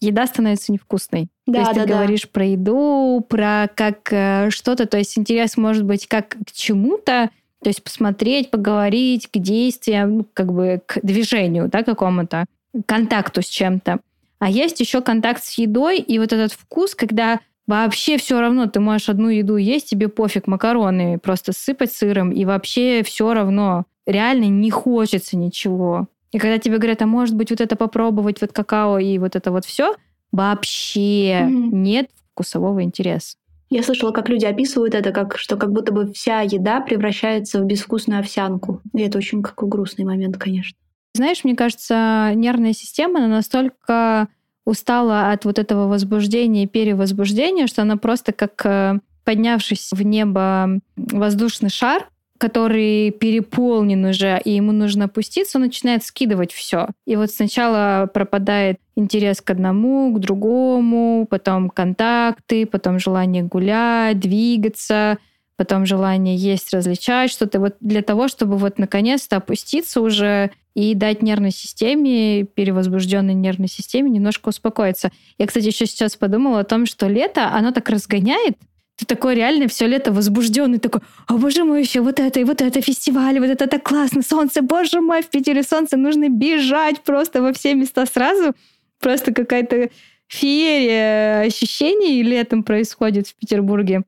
еда 0.00 0.26
становится 0.26 0.72
невкусной. 0.72 1.28
Да, 1.46 1.52
то 1.52 1.58
есть 1.60 1.74
да, 1.74 1.82
ты 1.82 1.88
да. 1.88 1.94
говоришь 1.94 2.28
про 2.28 2.44
еду, 2.44 3.24
про 3.28 3.68
как 3.74 4.12
э, 4.12 4.50
что-то, 4.50 4.86
то 4.86 4.98
есть 4.98 5.16
интерес 5.16 5.56
может 5.56 5.84
быть 5.84 6.08
как 6.08 6.30
к 6.30 6.52
чему-то, 6.52 7.30
то 7.62 7.68
есть 7.68 7.82
посмотреть, 7.84 8.50
поговорить, 8.50 9.28
к 9.30 9.38
действиям, 9.38 10.18
ну, 10.18 10.26
как 10.34 10.52
бы 10.52 10.82
к 10.84 10.98
движению, 11.02 11.68
да, 11.68 11.84
какому-то, 11.84 12.46
контакту 12.86 13.42
с 13.42 13.46
чем-то. 13.46 14.00
А 14.40 14.50
есть 14.50 14.80
еще 14.80 15.00
контакт 15.02 15.44
с 15.44 15.56
едой 15.56 16.00
и 16.00 16.18
вот 16.18 16.32
этот 16.32 16.52
вкус, 16.52 16.96
когда 16.96 17.38
вообще 17.68 18.18
все 18.18 18.40
равно 18.40 18.66
ты 18.66 18.80
можешь 18.80 19.08
одну 19.08 19.28
еду 19.28 19.56
есть, 19.56 19.90
тебе 19.90 20.08
пофиг, 20.08 20.48
макароны 20.48 21.20
просто 21.20 21.52
сыпать 21.52 21.92
сыром, 21.92 22.32
и 22.32 22.44
вообще 22.44 23.04
все 23.04 23.32
равно 23.32 23.84
реально 24.04 24.46
не 24.46 24.70
хочется 24.72 25.36
ничего. 25.36 26.08
И 26.32 26.38
когда 26.38 26.58
тебе 26.58 26.78
говорят, 26.78 27.02
а 27.02 27.06
может 27.06 27.36
быть 27.36 27.50
вот 27.50 27.60
это 27.60 27.76
попробовать, 27.76 28.40
вот 28.40 28.52
какао 28.52 28.98
и 28.98 29.18
вот 29.18 29.36
это 29.36 29.52
вот 29.52 29.64
все, 29.64 29.94
вообще 30.32 31.42
mm-hmm. 31.42 31.68
нет 31.72 32.10
вкусового 32.32 32.82
интереса. 32.82 33.36
Я 33.68 33.82
слышала, 33.82 34.10
как 34.10 34.28
люди 34.28 34.44
описывают 34.44 34.94
это, 34.94 35.12
как 35.12 35.38
что 35.38 35.56
как 35.56 35.72
будто 35.72 35.92
бы 35.92 36.12
вся 36.12 36.40
еда 36.42 36.80
превращается 36.80 37.60
в 37.60 37.64
безвкусную 37.64 38.20
овсянку. 38.20 38.82
И 38.94 39.00
это 39.00 39.16
очень 39.18 39.42
какой 39.42 39.68
грустный 39.68 40.04
момент, 40.04 40.36
конечно. 40.36 40.76
Знаешь, 41.14 41.44
мне 41.44 41.54
кажется, 41.54 42.32
нервная 42.34 42.72
система 42.72 43.18
она 43.18 43.28
настолько 43.28 44.28
устала 44.64 45.30
от 45.32 45.44
вот 45.44 45.58
этого 45.58 45.88
возбуждения 45.88 46.64
и 46.64 46.68
перевозбуждения, 46.68 47.66
что 47.66 47.82
она 47.82 47.96
просто 47.96 48.32
как 48.32 48.64
э, 48.64 48.98
поднявшись 49.24 49.90
в 49.92 50.02
небо 50.02 50.80
воздушный 50.96 51.70
шар, 51.70 52.08
который 52.42 53.12
переполнен 53.12 54.04
уже, 54.04 54.40
и 54.44 54.50
ему 54.50 54.72
нужно 54.72 55.04
опуститься, 55.04 55.58
он 55.58 55.62
начинает 55.62 56.04
скидывать 56.04 56.50
все. 56.50 56.88
И 57.06 57.14
вот 57.14 57.30
сначала 57.30 58.10
пропадает 58.12 58.78
интерес 58.96 59.40
к 59.40 59.50
одному, 59.50 60.12
к 60.12 60.18
другому, 60.18 61.24
потом 61.30 61.70
контакты, 61.70 62.66
потом 62.66 62.98
желание 62.98 63.44
гулять, 63.44 64.18
двигаться, 64.18 65.18
потом 65.54 65.86
желание 65.86 66.34
есть, 66.34 66.74
различать 66.74 67.30
что-то. 67.30 67.60
Вот 67.60 67.76
для 67.78 68.02
того, 68.02 68.26
чтобы 68.26 68.56
вот 68.56 68.76
наконец-то 68.76 69.36
опуститься 69.36 70.00
уже 70.00 70.50
и 70.74 70.96
дать 70.96 71.22
нервной 71.22 71.52
системе, 71.52 72.42
перевозбужденной 72.42 73.34
нервной 73.34 73.68
системе 73.68 74.10
немножко 74.10 74.48
успокоиться. 74.48 75.12
Я, 75.38 75.46
кстати, 75.46 75.66
еще 75.66 75.86
сейчас 75.86 76.16
подумала 76.16 76.58
о 76.58 76.64
том, 76.64 76.86
что 76.86 77.06
лето, 77.06 77.52
оно 77.54 77.70
так 77.70 77.88
разгоняет 77.88 78.56
ты 79.02 79.14
такой 79.14 79.34
реально 79.34 79.68
все 79.68 79.86
лето 79.86 80.12
возбужденный, 80.12 80.78
такой, 80.78 81.00
о 81.26 81.34
боже 81.34 81.64
мой, 81.64 81.80
еще 81.82 82.00
вот 82.00 82.20
это 82.20 82.40
и 82.40 82.44
вот 82.44 82.62
это 82.62 82.80
фестиваль, 82.80 83.40
вот 83.40 83.48
это 83.48 83.66
так 83.66 83.82
классно, 83.82 84.22
солнце, 84.22 84.62
боже 84.62 85.00
мой, 85.00 85.22
в 85.22 85.28
Питере 85.28 85.62
солнце, 85.62 85.96
нужно 85.96 86.28
бежать 86.28 87.00
просто 87.00 87.42
во 87.42 87.52
все 87.52 87.74
места 87.74 88.06
сразу. 88.06 88.54
Просто 89.00 89.34
какая-то 89.34 89.90
феерия 90.28 91.40
ощущений 91.42 92.22
летом 92.22 92.62
происходит 92.62 93.26
в 93.26 93.34
Петербурге. 93.34 94.02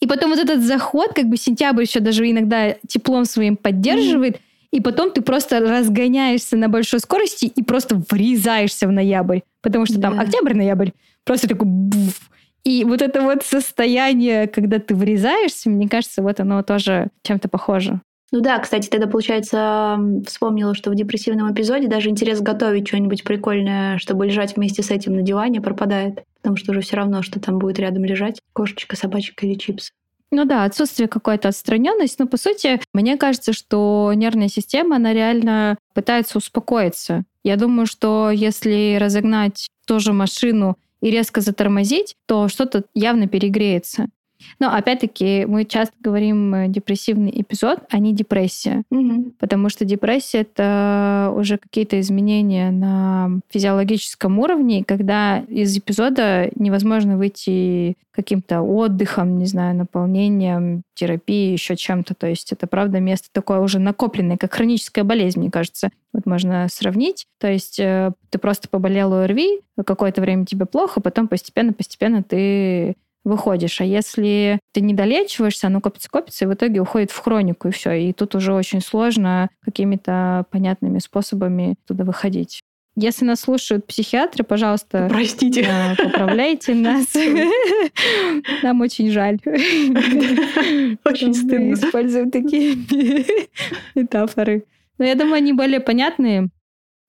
И 0.00 0.06
потом 0.06 0.30
вот 0.30 0.38
этот 0.40 0.62
заход, 0.62 1.12
как 1.14 1.26
бы 1.26 1.36
сентябрь 1.36 1.82
еще 1.82 2.00
даже 2.00 2.28
иногда 2.28 2.74
теплом 2.86 3.24
своим 3.24 3.56
поддерживает, 3.56 4.36
mm-hmm. 4.36 4.68
и 4.72 4.80
потом 4.80 5.12
ты 5.12 5.22
просто 5.22 5.60
разгоняешься 5.60 6.56
на 6.56 6.68
большой 6.68 7.00
скорости 7.00 7.46
и 7.46 7.62
просто 7.62 8.02
врезаешься 8.10 8.88
в 8.88 8.92
ноябрь, 8.92 9.40
потому 9.60 9.86
что 9.86 10.00
там 10.00 10.18
октябрь-ноябрь, 10.18 10.90
просто 11.24 11.48
такой 11.48 11.66
буф, 11.68 12.30
и 12.64 12.84
вот 12.84 13.02
это 13.02 13.22
вот 13.22 13.44
состояние, 13.44 14.46
когда 14.46 14.78
ты 14.78 14.94
врезаешься, 14.94 15.70
мне 15.70 15.88
кажется, 15.88 16.22
вот 16.22 16.40
оно 16.40 16.62
тоже 16.62 17.08
чем-то 17.22 17.48
похоже. 17.48 18.00
Ну 18.30 18.40
да, 18.40 18.58
кстати, 18.58 18.88
тогда, 18.88 19.06
получается, 19.06 19.98
вспомнила, 20.26 20.74
что 20.74 20.90
в 20.90 20.94
депрессивном 20.94 21.50
эпизоде 21.52 21.88
даже 21.88 22.10
интерес 22.10 22.40
готовить 22.40 22.86
что-нибудь 22.86 23.24
прикольное, 23.24 23.96
чтобы 23.96 24.26
лежать 24.26 24.54
вместе 24.54 24.82
с 24.82 24.90
этим 24.90 25.14
на 25.14 25.22
диване, 25.22 25.62
пропадает. 25.62 26.24
Потому 26.42 26.56
что 26.56 26.72
уже 26.72 26.82
все 26.82 26.96
равно, 26.96 27.22
что 27.22 27.40
там 27.40 27.58
будет 27.58 27.78
рядом 27.78 28.04
лежать 28.04 28.40
кошечка, 28.52 28.96
собачка 28.96 29.46
или 29.46 29.54
чипсы. 29.54 29.92
Ну 30.30 30.44
да, 30.44 30.64
отсутствие 30.64 31.08
какой-то 31.08 31.48
отстраненности. 31.48 32.16
Но 32.18 32.26
по 32.26 32.36
сути, 32.36 32.80
мне 32.92 33.16
кажется, 33.16 33.54
что 33.54 34.12
нервная 34.14 34.48
система, 34.48 34.96
она 34.96 35.14
реально 35.14 35.78
пытается 35.94 36.36
успокоиться. 36.36 37.24
Я 37.44 37.56
думаю, 37.56 37.86
что 37.86 38.30
если 38.30 38.98
разогнать 39.00 39.68
тоже 39.86 40.12
машину 40.12 40.76
и 41.00 41.10
резко 41.10 41.40
затормозить, 41.40 42.16
то 42.26 42.48
что-то 42.48 42.84
явно 42.94 43.28
перегреется. 43.28 44.08
Но 44.58 44.72
опять-таки 44.72 45.44
мы 45.46 45.64
часто 45.64 45.94
говорим 46.00 46.54
э, 46.54 46.68
депрессивный 46.68 47.32
эпизод, 47.34 47.80
а 47.90 47.98
не 47.98 48.12
депрессия. 48.12 48.82
Угу. 48.90 49.32
Потому 49.38 49.68
что 49.68 49.84
депрессия 49.84 50.40
это 50.40 51.32
уже 51.34 51.58
какие-то 51.58 51.98
изменения 52.00 52.70
на 52.70 53.40
физиологическом 53.50 54.38
уровне, 54.38 54.84
когда 54.84 55.38
из 55.48 55.76
эпизода 55.76 56.50
невозможно 56.54 57.16
выйти 57.16 57.96
каким-то 58.12 58.62
отдыхом, 58.62 59.38
не 59.38 59.46
знаю, 59.46 59.76
наполнением, 59.76 60.82
терапией, 60.94 61.52
еще 61.52 61.76
чем-то. 61.76 62.14
То 62.14 62.26
есть 62.26 62.50
это, 62.50 62.66
правда, 62.66 62.98
место 62.98 63.28
такое 63.32 63.60
уже 63.60 63.78
накопленное, 63.78 64.36
как 64.36 64.54
хроническая 64.54 65.04
болезнь, 65.04 65.38
мне 65.38 65.52
кажется. 65.52 65.90
Вот 66.12 66.26
можно 66.26 66.66
сравнить. 66.68 67.26
То 67.38 67.48
есть 67.48 67.78
э, 67.78 68.10
ты 68.30 68.38
просто 68.38 68.68
поболел 68.68 69.12
ОРВИ, 69.12 69.60
какое-то 69.86 70.20
время 70.20 70.46
тебе 70.46 70.66
плохо, 70.66 71.00
потом 71.00 71.28
постепенно-постепенно 71.28 72.24
ты 72.24 72.96
выходишь. 73.24 73.80
А 73.80 73.84
если 73.84 74.58
ты 74.72 74.80
не 74.80 74.94
долечиваешься, 74.94 75.66
оно 75.66 75.80
копится-копится, 75.80 76.44
и 76.44 76.48
в 76.48 76.54
итоге 76.54 76.80
уходит 76.80 77.10
в 77.10 77.18
хронику, 77.18 77.68
и 77.68 77.70
все. 77.70 77.92
И 77.92 78.12
тут 78.12 78.34
уже 78.34 78.52
очень 78.52 78.80
сложно 78.80 79.48
какими-то 79.60 80.46
понятными 80.50 80.98
способами 80.98 81.76
туда 81.86 82.04
выходить. 82.04 82.62
Если 83.00 83.24
нас 83.24 83.40
слушают 83.40 83.86
психиатры, 83.86 84.42
пожалуйста, 84.42 85.06
простите, 85.08 85.60
э, 85.60 85.94
поправляйте 85.94 86.74
нас. 86.74 87.06
Нам 88.64 88.80
очень 88.80 89.12
жаль. 89.12 89.38
Очень 89.44 91.32
стыдно. 91.32 91.74
Используем 91.74 92.32
такие 92.32 92.76
метафоры. 93.94 94.64
Но 94.98 95.04
я 95.04 95.14
думаю, 95.14 95.36
они 95.36 95.52
более 95.52 95.78
понятные. 95.78 96.48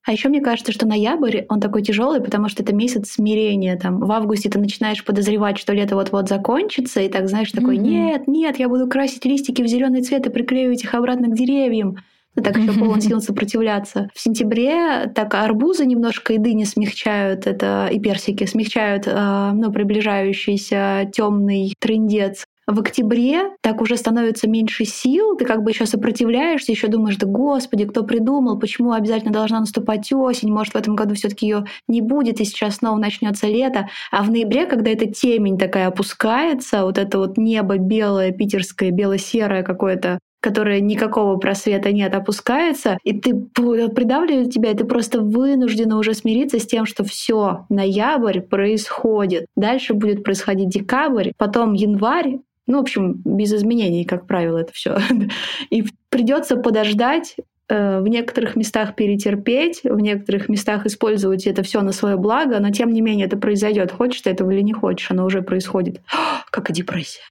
А 0.10 0.12
еще 0.12 0.28
мне 0.28 0.42
кажется, 0.42 0.72
что 0.72 0.88
ноябрь, 0.88 1.42
он 1.50 1.60
такой 1.60 1.84
тяжелый, 1.84 2.20
потому 2.20 2.50
что 2.50 2.64
это 2.64 2.74
месяц 2.74 3.12
смирения. 3.12 3.78
Там 3.78 4.00
в 4.00 4.12
августе 4.12 4.50
ты 4.50 4.58
начинаешь 4.58 5.06
подозревать, 5.06 5.60
что 5.60 5.72
лето 5.72 5.94
вот-вот 5.94 6.28
закончится, 6.28 7.00
и 7.02 7.10
так, 7.10 7.30
знаешь, 7.30 7.52
такой, 7.52 7.78
mm-hmm. 7.78 7.82
нет, 7.82 8.28
нет, 8.28 8.58
я 8.58 8.70
буду 8.70 8.88
красить 8.88 9.24
листики 9.26 9.62
в 9.62 9.68
зеленый 9.68 10.02
цвет 10.02 10.26
и 10.26 10.32
приклеивать 10.32 10.84
их 10.84 10.96
обратно 10.96 11.28
к 11.28 11.36
деревьям. 11.36 11.98
Ну, 12.36 12.42
так 12.42 12.58
еще 12.58 12.74
полон 12.74 13.02
сил 13.02 13.22
сопротивляться. 13.22 14.10
В 14.16 14.20
сентябре 14.20 15.12
так 15.14 15.36
арбузы 15.36 15.86
немножко 15.86 16.34
и 16.34 16.40
дыни 16.40 16.64
смягчают 16.64 17.46
это, 17.46 17.88
и 17.92 18.00
персики 18.00 18.46
смягчают 18.46 19.06
э, 19.06 19.52
ну, 19.54 19.72
приближающийся 19.72 21.08
темный 21.14 21.76
трендец 21.80 22.46
в 22.70 22.80
октябре 22.80 23.52
так 23.62 23.82
уже 23.82 23.98
становится 23.98 24.48
меньше 24.48 24.86
сил, 24.86 25.36
ты 25.36 25.46
как 25.46 25.64
бы 25.64 25.72
еще 25.72 25.86
сопротивляешься, 25.86 26.72
еще 26.72 26.88
думаешь, 26.88 27.18
да 27.18 27.26
господи, 27.26 27.86
кто 27.86 28.04
придумал, 28.04 28.60
почему 28.60 28.92
обязательно 28.92 29.34
должна 29.34 29.60
наступать 29.60 30.12
осень, 30.14 30.52
может 30.52 30.74
в 30.74 30.78
этом 30.78 30.96
году 30.96 31.16
все-таки 31.16 31.48
ее 31.48 31.66
не 31.88 32.02
будет, 32.02 32.40
и 32.40 32.46
сейчас 32.46 32.76
снова 32.76 32.98
начнется 32.98 33.48
лето. 33.48 33.90
А 34.12 34.24
в 34.24 34.30
ноябре, 34.30 34.68
когда 34.68 34.92
эта 34.92 35.08
темень 35.08 35.58
такая 35.58 35.88
опускается, 35.88 36.84
вот 36.84 36.98
это 36.98 37.18
вот 37.18 37.38
небо 37.38 37.78
белое, 37.78 38.32
питерское, 38.32 38.92
бело-серое 38.92 39.64
какое-то, 39.64 40.20
которое 40.42 40.80
никакого 40.80 41.38
просвета 41.38 41.92
нет, 41.92 42.14
опускается, 42.16 42.98
и 43.04 43.20
ты 43.20 43.36
придавливает 43.36 44.54
тебя, 44.54 44.72
и 44.72 44.76
ты 44.76 44.86
просто 44.86 45.22
вынуждена 45.22 45.98
уже 45.98 46.14
смириться 46.14 46.60
с 46.60 46.66
тем, 46.66 46.86
что 46.86 47.04
все, 47.04 47.66
ноябрь 47.70 48.40
происходит. 48.40 49.48
Дальше 49.58 49.94
будет 49.94 50.24
происходить 50.24 50.70
декабрь, 50.70 51.32
потом 51.38 51.74
январь, 51.74 52.40
ну, 52.70 52.78
в 52.78 52.82
общем, 52.82 53.20
без 53.26 53.52
изменений, 53.52 54.06
как 54.06 54.28
правило, 54.28 54.60
это 54.60 54.72
все. 54.74 54.98
И 55.72 55.84
придется 56.10 56.56
подождать, 56.56 57.36
э, 57.68 58.00
в 58.00 58.08
некоторых 58.08 58.56
местах 58.56 58.96
перетерпеть, 58.96 59.82
в 59.84 60.00
некоторых 60.00 60.50
местах 60.50 60.86
использовать 60.86 61.48
это 61.48 61.64
все 61.64 61.82
на 61.82 61.92
свое 61.92 62.16
благо, 62.16 62.60
но 62.60 62.70
тем 62.70 62.94
не 62.94 63.02
менее 63.02 63.26
это 63.26 63.38
произойдет. 63.38 63.92
Хочешь 63.92 64.22
ты 64.22 64.30
этого 64.30 64.52
или 64.52 64.62
не 64.62 64.74
хочешь, 64.74 65.10
оно 65.10 65.26
уже 65.26 65.42
происходит. 65.42 66.02
Как 66.52 66.70
и 66.70 66.74
депрессия. 66.74 67.24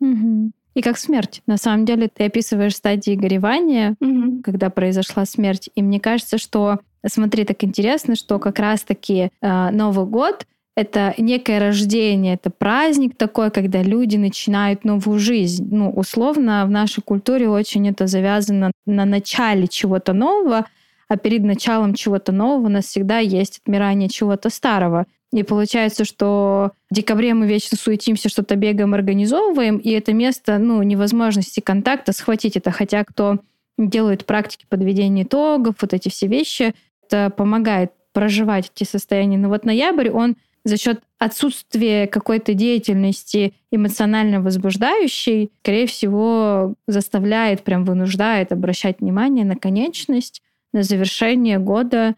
Угу. 0.00 0.50
И 0.74 0.82
как 0.82 0.98
смерть. 0.98 1.42
На 1.46 1.56
самом 1.56 1.84
деле 1.84 2.08
ты 2.08 2.24
описываешь 2.24 2.76
стадии 2.76 3.14
горевания, 3.14 3.96
угу. 4.00 4.42
когда 4.42 4.70
произошла 4.70 5.24
смерть. 5.24 5.68
И 5.74 5.82
мне 5.82 6.00
кажется, 6.00 6.36
что, 6.38 6.80
смотри, 7.06 7.44
так 7.44 7.62
интересно, 7.62 8.16
что 8.16 8.38
как 8.38 8.58
раз-таки 8.58 9.30
э, 9.40 9.70
Новый 9.70 10.06
год— 10.06 10.46
это 10.76 11.14
некое 11.18 11.58
рождение, 11.58 12.34
это 12.34 12.50
праздник 12.50 13.16
такой, 13.16 13.50
когда 13.50 13.82
люди 13.82 14.16
начинают 14.16 14.84
новую 14.84 15.18
жизнь. 15.18 15.68
Ну, 15.70 15.90
условно, 15.90 16.64
в 16.66 16.70
нашей 16.70 17.02
культуре 17.02 17.48
очень 17.48 17.88
это 17.88 18.06
завязано 18.06 18.70
на 18.86 19.04
начале 19.04 19.66
чего-то 19.66 20.12
нового, 20.12 20.66
а 21.08 21.16
перед 21.16 21.42
началом 21.42 21.94
чего-то 21.94 22.32
нового 22.32 22.66
у 22.66 22.70
нас 22.70 22.86
всегда 22.86 23.18
есть 23.18 23.60
отмирание 23.64 24.08
чего-то 24.08 24.48
старого. 24.48 25.06
И 25.32 25.42
получается, 25.42 26.04
что 26.04 26.72
в 26.90 26.94
декабре 26.94 27.34
мы 27.34 27.46
вечно 27.46 27.76
суетимся, 27.76 28.28
что-то 28.28 28.56
бегаем, 28.56 28.94
организовываем, 28.94 29.76
и 29.78 29.90
это 29.90 30.12
место 30.12 30.58
ну, 30.58 30.82
невозможности 30.82 31.60
контакта 31.60 32.12
схватить 32.12 32.56
это. 32.56 32.70
Хотя 32.70 33.04
кто 33.04 33.38
делает 33.76 34.26
практики 34.26 34.66
подведения 34.68 35.22
итогов, 35.22 35.76
вот 35.80 35.94
эти 35.94 36.08
все 36.08 36.26
вещи, 36.26 36.74
это 37.06 37.30
помогает 37.30 37.92
проживать 38.12 38.72
эти 38.74 38.88
состояния. 38.88 39.38
Но 39.38 39.48
вот 39.48 39.64
ноябрь, 39.64 40.10
он 40.10 40.36
за 40.64 40.76
счет 40.76 41.00
отсутствия 41.18 42.06
какой-то 42.06 42.54
деятельности 42.54 43.54
эмоционально 43.70 44.40
возбуждающей, 44.40 45.50
скорее 45.62 45.86
всего, 45.86 46.74
заставляет, 46.86 47.62
прям 47.62 47.84
вынуждает 47.84 48.52
обращать 48.52 49.00
внимание 49.00 49.44
на 49.44 49.56
конечность, 49.56 50.42
на 50.72 50.82
завершение 50.82 51.58
года 51.58 52.14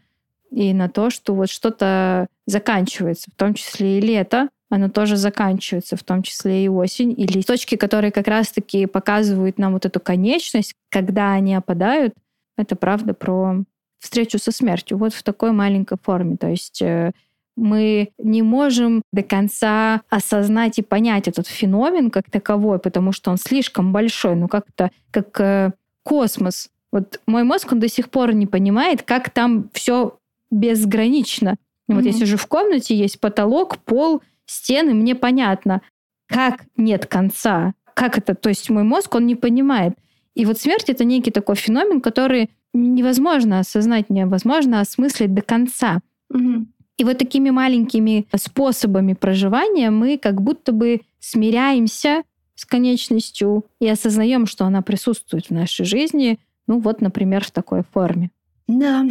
и 0.51 0.73
на 0.73 0.89
то, 0.89 1.11
что 1.11 1.35
вот 1.35 1.51
что-то 1.51 2.27
заканчивается, 2.47 3.31
в 3.31 3.39
том 3.39 3.55
числе 3.55 3.99
и 3.99 4.01
лето, 4.01 4.49
оно 4.69 4.89
тоже 4.89 5.17
заканчивается, 5.17 5.97
в 5.97 6.03
том 6.03 6.23
числе 6.23 6.65
и 6.65 6.69
осень, 6.69 7.15
или 7.17 7.43
точки, 7.43 7.77
которые 7.77 8.11
как 8.11 8.27
раз-таки 8.27 8.87
показывают 8.87 9.59
нам 9.59 9.75
вот 9.75 9.85
эту 9.85 10.01
конечность, 10.01 10.75
когда 10.89 11.33
они 11.33 11.55
опадают, 11.55 12.15
это 12.57 12.75
правда 12.75 13.15
про 13.15 13.65
встречу 13.99 14.39
со 14.39 14.51
смертью, 14.51 14.99
вот 14.99 15.15
в 15.15 15.23
такой 15.23 15.53
маленькой 15.53 15.99
форме. 16.03 16.37
То 16.37 16.49
есть 16.49 16.83
э, 16.83 17.13
мы 17.57 18.11
не 18.19 18.43
можем 18.43 19.03
до 19.12 19.23
конца 19.23 20.03
осознать 20.09 20.79
и 20.79 20.83
понять 20.83 21.29
этот 21.29 21.47
феномен 21.47 22.11
как 22.11 22.31
таковой, 22.31 22.79
потому 22.79 23.12
что 23.12 23.31
он 23.31 23.37
слишком 23.37 23.93
большой, 23.93 24.37
ну 24.37 24.49
как-то 24.49 24.91
как 25.11 25.38
э, 25.41 25.73
космос. 26.03 26.69
Вот 26.91 27.21
мой 27.27 27.43
мозг, 27.45 27.73
он 27.73 27.81
до 27.81 27.88
сих 27.88 28.11
пор 28.11 28.35
не 28.35 28.47
понимает, 28.47 29.03
как 29.03 29.31
там 29.31 29.71
все 29.73 30.19
безгранично. 30.51 31.51
Mm-hmm. 31.51 31.95
Вот 31.95 32.05
я 32.05 32.12
сижу 32.12 32.37
в 32.37 32.47
комнате, 32.47 32.95
есть 32.95 33.21
потолок, 33.21 33.79
пол, 33.79 34.23
стены, 34.47 34.95
мне 34.95 35.15
понятно, 35.15 35.83
как 36.27 36.65
нет 36.77 37.07
конца, 37.07 37.75
как 37.95 38.19
это, 38.19 38.35
то 38.35 38.49
есть 38.49 38.71
мой 38.71 38.83
мозг, 38.83 39.15
он 39.15 39.27
не 39.27 39.35
понимает. 39.35 39.95
И 40.35 40.47
вот 40.47 40.59
смерть 40.59 40.88
это 40.88 41.05
некий 41.05 41.31
такой 41.31 41.57
феномен, 41.57 42.01
который 42.01 42.51
невозможно 42.73 43.59
осознать, 43.59 44.09
невозможно 44.09 44.81
осмыслить 44.81 45.35
до 45.35 45.43
конца. 45.43 46.01
Угу. 46.31 46.67
И 46.99 47.05
вот 47.05 47.19
такими 47.19 47.51
маленькими 47.51 48.27
способами 48.35 49.15
проживания 49.15 49.91
мы 49.91 50.19
как 50.19 50.41
будто 50.41 50.73
бы 50.73 51.01
смиряемся 51.21 52.23
с 52.55 52.65
конечностью 52.65 53.65
и 53.81 53.89
осознаем, 53.89 54.47
что 54.47 54.65
она 54.65 54.83
присутствует 54.83 55.47
в 55.47 55.51
нашей 55.51 55.85
жизни, 55.85 56.39
ну 56.67 56.79
вот, 56.79 57.01
например, 57.01 57.45
в 57.45 57.51
такой 57.51 57.83
форме. 57.83 58.31
Да. 58.69 59.05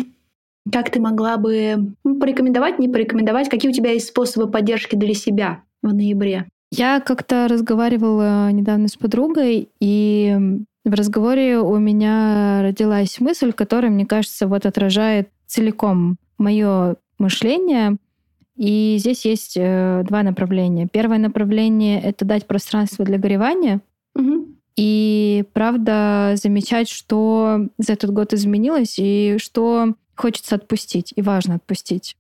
Как 0.72 0.92
ты 0.92 1.00
могла 1.00 1.38
бы 1.38 1.94
ну, 2.04 2.20
порекомендовать, 2.20 2.80
не 2.80 2.88
порекомендовать, 2.88 3.50
какие 3.50 3.72
у 3.72 3.74
тебя 3.74 3.92
есть 3.92 4.08
способы 4.08 4.50
поддержки 4.50 4.96
для 4.96 5.14
себя 5.14 5.64
в 5.82 5.94
ноябре? 5.94 6.48
Я 6.72 7.02
как-то 7.02 7.48
разговаривала 7.50 8.50
недавно 8.52 8.88
с 8.88 8.96
подругой, 8.96 9.70
и 9.80 10.38
в 10.86 10.94
разговоре 10.94 11.60
у 11.60 11.78
меня 11.78 12.62
родилась 12.62 13.20
мысль, 13.20 13.52
которая, 13.52 13.92
мне 13.92 14.06
кажется, 14.06 14.48
вот 14.48 14.66
отражает 14.66 15.30
целиком 15.48 16.18
мое 16.38 16.96
мышление. 17.22 17.98
И 18.58 18.98
здесь 19.00 19.26
есть 19.26 19.54
э, 19.56 20.04
два 20.08 20.24
направления. 20.24 20.88
Первое 20.92 21.18
направление— 21.18 22.02
это 22.04 22.26
дать 22.26 22.46
пространство 22.46 23.06
для 23.06 23.18
горевания. 23.18 23.82
Угу. 24.16 24.48
И 24.76 25.46
правда 25.54 26.34
замечать, 26.36 26.90
что 26.90 27.68
за 27.78 27.94
этот 27.94 28.12
год 28.12 28.34
изменилось 28.34 28.96
и 28.98 29.38
что 29.40 29.96
хочется 30.16 30.56
отпустить, 30.56 31.14
и 31.16 31.22
важно 31.22 31.56
отпустить. 31.56 32.18